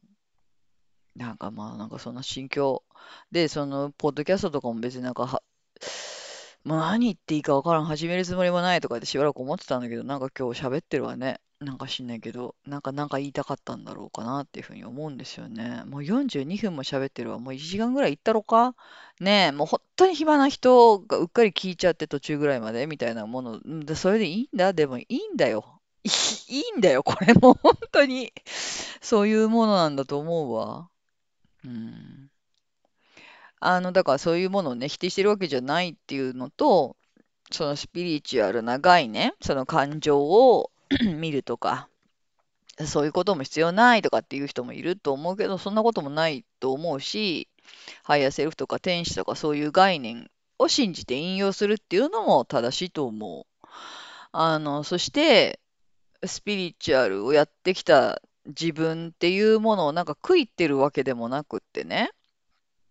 [1.18, 2.84] なんかまあ、なんかそんな心境。
[3.32, 5.42] で、その、ポッドキャストとかも別になんかは、
[6.64, 11.40] もう何言っていいかわからん、始めるつもりもないとかってしばらく思ってたんだけど、なんか今日喋ってるわね。
[11.60, 15.82] なんか知んないけど、なんかなんか言いたかったんだろうかなっていうふうに思うんですよね。
[15.88, 17.40] もう42分も喋ってるわ。
[17.40, 18.76] もう1時間ぐらい行ったろか？
[19.20, 22.86] ねえ、もう本当に暇な人がうっかり聞いちゃって途中ぐらいまで？
[22.86, 24.74] みたいなもの、それでいいんだ？
[24.74, 25.80] でもいいんだよ。
[26.04, 26.10] い
[26.60, 27.02] いんだよ。
[27.02, 28.32] これも本当に
[29.02, 30.90] そういうものなんだと思うわ。
[31.68, 32.32] うん。
[33.60, 36.96] あの、だからそういうものをね、否定してるわけじゃないっていうのと、
[37.52, 40.72] そのスピリチュアルな概念、その感情を
[41.18, 41.90] 見るとか、
[42.86, 47.50] そういうことも必要ないとかっていう人もいると思うけど、そんなこともないと思うし、
[48.04, 53.68] ハイヤーセルフとか天使とかそういう概念を信じて引用するっていうのも正しいと思う。
[54.32, 55.60] あの、そして、
[56.26, 62.12] スピリチュアルをやってきた自分っていうものをなんか悔いってるわけでもなくってね、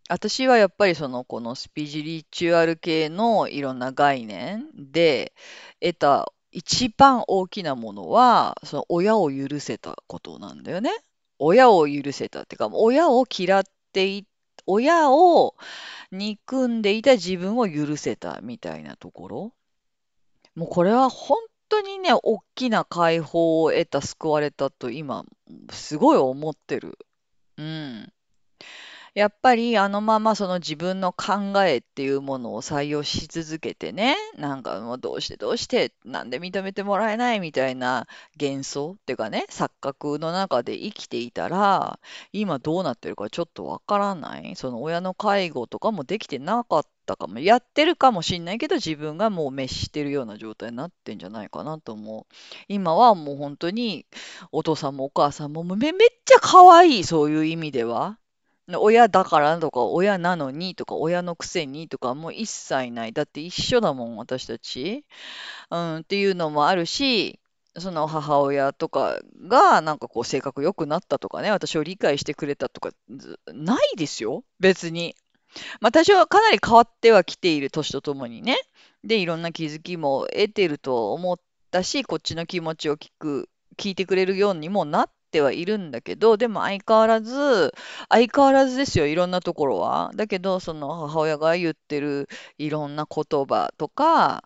[0.09, 5.33] 私はやっぱりそのこのスピジリチュアル系のいろんな概念で
[5.81, 10.91] 得た一番大きなものはその親を許せたことなんだよね。
[11.39, 14.27] 親を許せたっていうか親を嫌ってい
[14.67, 15.55] 親を
[16.13, 19.53] 憎んでいた自分を許せたみたいなところ。
[20.55, 21.39] もうこれは本
[21.69, 25.25] 当にね、大きな解放を得た、救われたと今、
[25.71, 26.99] すごい思ってる。
[27.59, 28.13] うん。
[29.17, 38.07] やっぱりあのままその自分の考えっていうものを採用し続けてね、なんかもうどうしてどうして、なんで認めてもらえないみたいな
[38.39, 41.99] 幻想っていうかね、錯覚の中で生きていたら、
[42.33, 44.55] 今どうなってるかちょっとわからない。
[44.55, 52.35] その親の介護とかもできてなかったかも、やってるかもしんないけど、自分がもう滅してるような状態になってんじゃないかなと思う。
[52.69, 54.07] 今はもう本当に
[54.53, 58.19] お父さんもお母さんもめめっちゃ可愛い、そういう意味では。
[58.75, 63.13] 親だからとか、親なのにとか、親のくせにとか、もう一切ない。
[63.13, 65.05] だって一緒だもん、私たち。
[65.71, 67.39] うん、っていうのもあるし、
[67.79, 72.91] その母親とかが、なんかこう、性格良くなったとかね、私を理解してくれたとか、
[73.53, 75.15] ないですよ、別に。
[75.81, 78.57] まあ、多少はかなり変わってはきている、年とともにね。
[79.05, 81.41] で、いろんな気づきも得てると思っ
[81.71, 87.73] たし、こっちの気持ちを聞く、聞いてくれるようにもなってはいるんだけど、でも相変わらず、
[88.09, 90.11] 相変わらずですよ、いろんなところは。
[90.15, 92.29] だけど、その母親が言ってる
[92.59, 94.45] いろんな言葉とか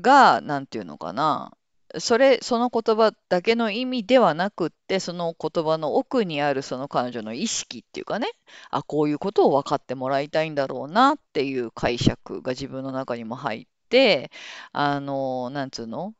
[0.00, 1.52] が、なんていうのかな。
[1.98, 8.28] それ、その言葉だけの意味ではなくって、その言葉の奥にあるその彼女の意識っていうかね、
[8.70, 14.30] あ、こういうことを分かってもらいたいんだろうなっていう解釈が自分の中にも入って、
[14.72, 16.14] あの、なんつうの？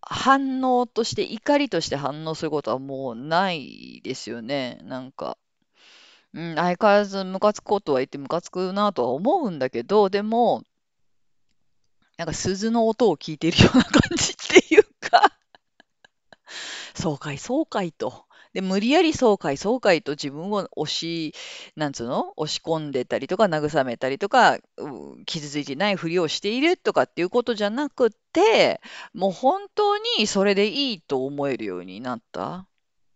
[0.00, 4.80] 反応として、怒りとして反応することはもうないですよね。
[4.82, 5.38] なんか、
[6.34, 10.64] うん、相変わらずムカつくことは言ってムカつくなとは思うんだけど、でも、
[12.22, 15.32] なんか鈴の音を聞いているような感じっていうか
[16.94, 18.26] そうかい、そうかいと。
[18.52, 21.34] で、無理やりそうかい、そうかいと自分を押し、
[21.74, 22.32] なんつうの？
[22.36, 24.58] 押し込んでたりとか、慰めたりとか、
[25.26, 28.80] 傷ついてないふりをしているとかっていうことじゃなくて、
[29.14, 32.68] もう本当にそれでいいと思えるようになった。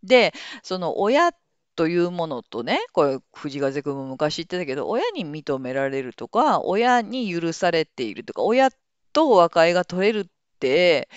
[0.02, 0.32] で、
[0.64, 1.32] その親
[1.76, 8.70] というものとね、これ藤ヶ瀬君も昔言ってたけど、親に認められるとか、親に許されているとか、親
[9.16, 10.24] と和解が取れるっ
[10.60, 11.08] て、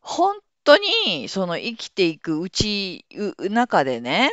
[0.00, 3.06] 本当にその生きていくうち、
[3.38, 4.32] う中でね、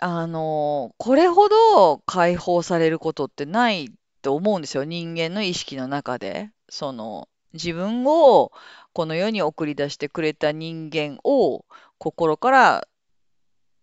[0.00, 4.82] あの、これほど解放されることってないと思うんですよ。
[4.82, 6.50] 人間の意識の中で。
[6.68, 8.50] その、自分を
[8.92, 11.64] この世に送り出してくれた人間を
[11.98, 12.88] 心から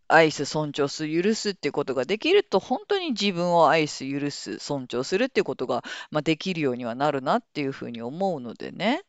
[0.07, 9.03] 愛す、尊重す、許すっていうことができると、本当に自分を愛す、許す、尊重するっていうことが、まあ、できるようにはなるなっていうふうに思うのでね。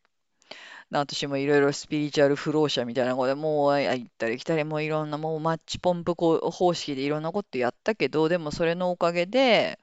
[0.90, 9.78] 私もいろいろスピリチュアルフローシャみたいなことでもう行ったり来たりもういろんなもうマッチポンプ方式でいろんなことやったけどでもそれのおかげで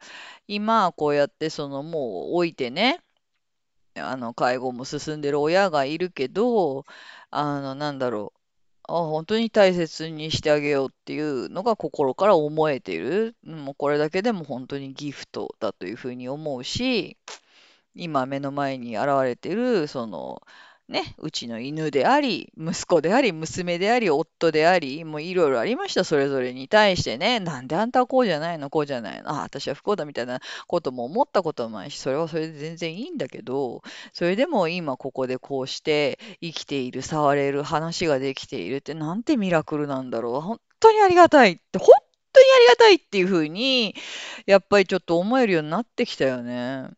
[0.48, 3.02] 今こうやってそのもう置いてね
[3.96, 6.86] あの介護も進んでる親がいるけど
[7.30, 8.35] あのなんだろう
[8.88, 13.36] あ本当に大切にしてあげようっていうのが心から思えている。
[13.44, 17.18] もうこれだけでも本当にギフトだというふうに思うし
[17.96, 20.42] 今目の前に現れているその
[20.88, 33.82] ね、うちの犬であり、息子であり、娘であり、夫であり、もういろいろありました、それぞれに対してね、なんであんたはこうじゃないの、こうじゃないの、あ、私は不幸だみたいなことも思ったこともないし、それはそれで全然いいんだけど、
[34.14, 40.42] それでも今ここでこうして生きている、触れる、話ができているってなんてミラクルなんだろう。
[40.42, 41.88] 本当にありがたいって、本
[42.32, 43.96] 当にありがたいっていうふうに、
[44.46, 46.90] やっぱりちょっと思えるようになってきたよね。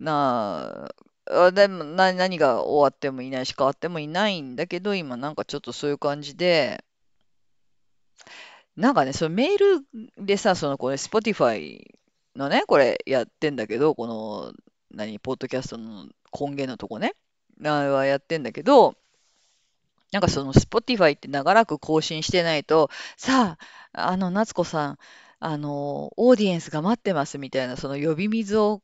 [0.00, 0.94] なあ、
[1.30, 6.84] あでもな、何が終わってもいないし変わってもいないんだけど、今なんかちょっとそういう感じで、
[8.76, 11.80] なんかね、そのメールでさ、そのこれ、Spotify
[12.36, 14.52] のね、これやってんだけど、この、
[14.90, 17.14] 何、ポッドキャストの根源のとこね、
[17.60, 18.94] はやってんだけど、
[20.12, 23.58] なんかその Spotify って長らく更新してないと、さ
[23.92, 24.98] あ、あの、夏子さん、
[25.40, 28.80] あの、オーディエンスが待ってますみたいな、その呼び水を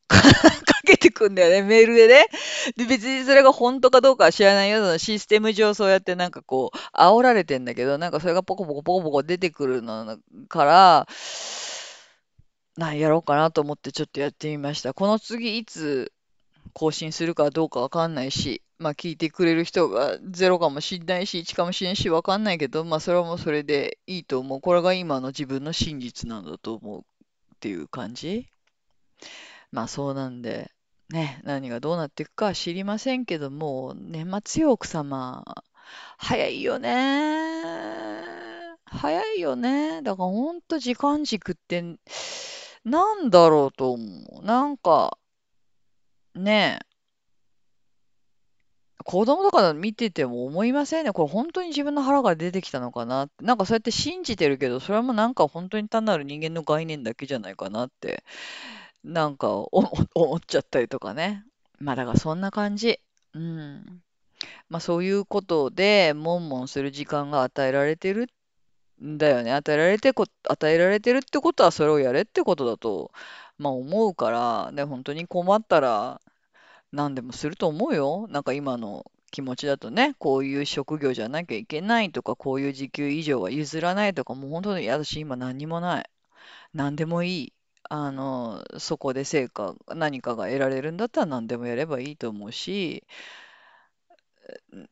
[0.85, 2.26] けてくんだよね、メールでね。
[2.76, 4.78] で、別にそれが本当かどうかは知らないよ。
[4.78, 10.18] そのシステム上そうやってなんかこう、煽られてんだけど、なんかそれがポコポコポコポコ出てくるの
[10.49, 11.09] から、
[12.76, 14.95] なんやろうかなと思ってちょっとやってみました。
[14.95, 16.12] この次いつ
[16.72, 24.61] 更新するかどうかわかんないし、まあ聞いてくれる人がゼロかもしんないし、1かもしれんし、わかんないけど、まあそれはもうそれでいいと思う。
[24.61, 27.05] これが今の自分の真実なんだと思うっ
[27.61, 28.49] ていう感じ。
[29.70, 30.72] まあそうなんで、
[31.15, 35.45] ね、何がどうなっていくかは知りませんけども、年末よ、奥様。
[36.19, 37.62] 早いよね。
[38.87, 40.03] 早いよね。
[40.03, 41.83] だからほんと時間軸って
[42.85, 44.05] なんだろうと思
[44.43, 44.45] う。
[44.45, 45.17] なんか
[46.35, 46.87] ねえ、
[49.05, 51.12] 子供とか見てても思いませんね。
[51.12, 53.45] これ本当に自分の腹が出てきたのかなって。
[53.45, 58.25] なんかそうやって信じてるけど、それもなんか本当に単なる人間の概念だけじゃないかなって、
[59.05, 59.68] なんかお
[60.14, 61.44] 思っちゃったりとかね。
[61.78, 62.98] まあだからそんな感じ。
[63.34, 64.02] うん。
[64.68, 68.28] まあそういうことで、悶々する時間が与えられてる
[69.02, 69.52] んだよね。
[69.52, 73.12] 与えられてこ、与えられてるってことはそれをやれってことだと、
[73.59, 76.20] まあ思うから、で、本当に困ったら
[76.92, 78.26] 何でもすると思うよ。
[78.30, 86.11] なんか今の気持ちだとね、こういう職業じゃなきゃいけないとか、こういう時給以上は譲らないとか、もう本当に私今何にもない。
[86.72, 87.52] 何でもいい。
[87.89, 93.05] あの、そこで成果、何かが得られるんだったら何でもやればいいと思うし、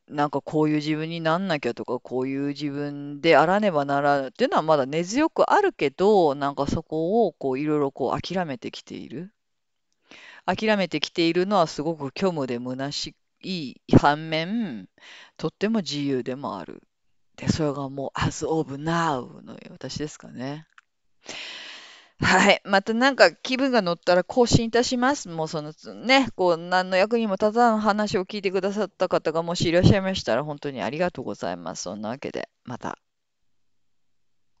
[0.07, 9.33] なんかこういう自分になんなきゃとか、こういう自分であらねばならぬっていうのはまだ根強くあるけど、なんかそこをこういろいろこう諦めてきている。
[10.45, 14.87] 諦めてきているのはすごく虚無で虚しい反面、
[15.37, 16.81] とっても自由でもある。
[17.35, 20.67] で、それがもう as of now の私ですかね。
[22.23, 22.61] はい。
[22.65, 25.29] またなんか気分が乗ったら更新いたします。
[25.29, 25.73] もうその
[26.05, 31.83] ね、こう何の役にも立たん話を聞いてくださった方がもしいらっしゃいましたら本当にありがとうございます。
[31.83, 32.97] そんなわけで、また。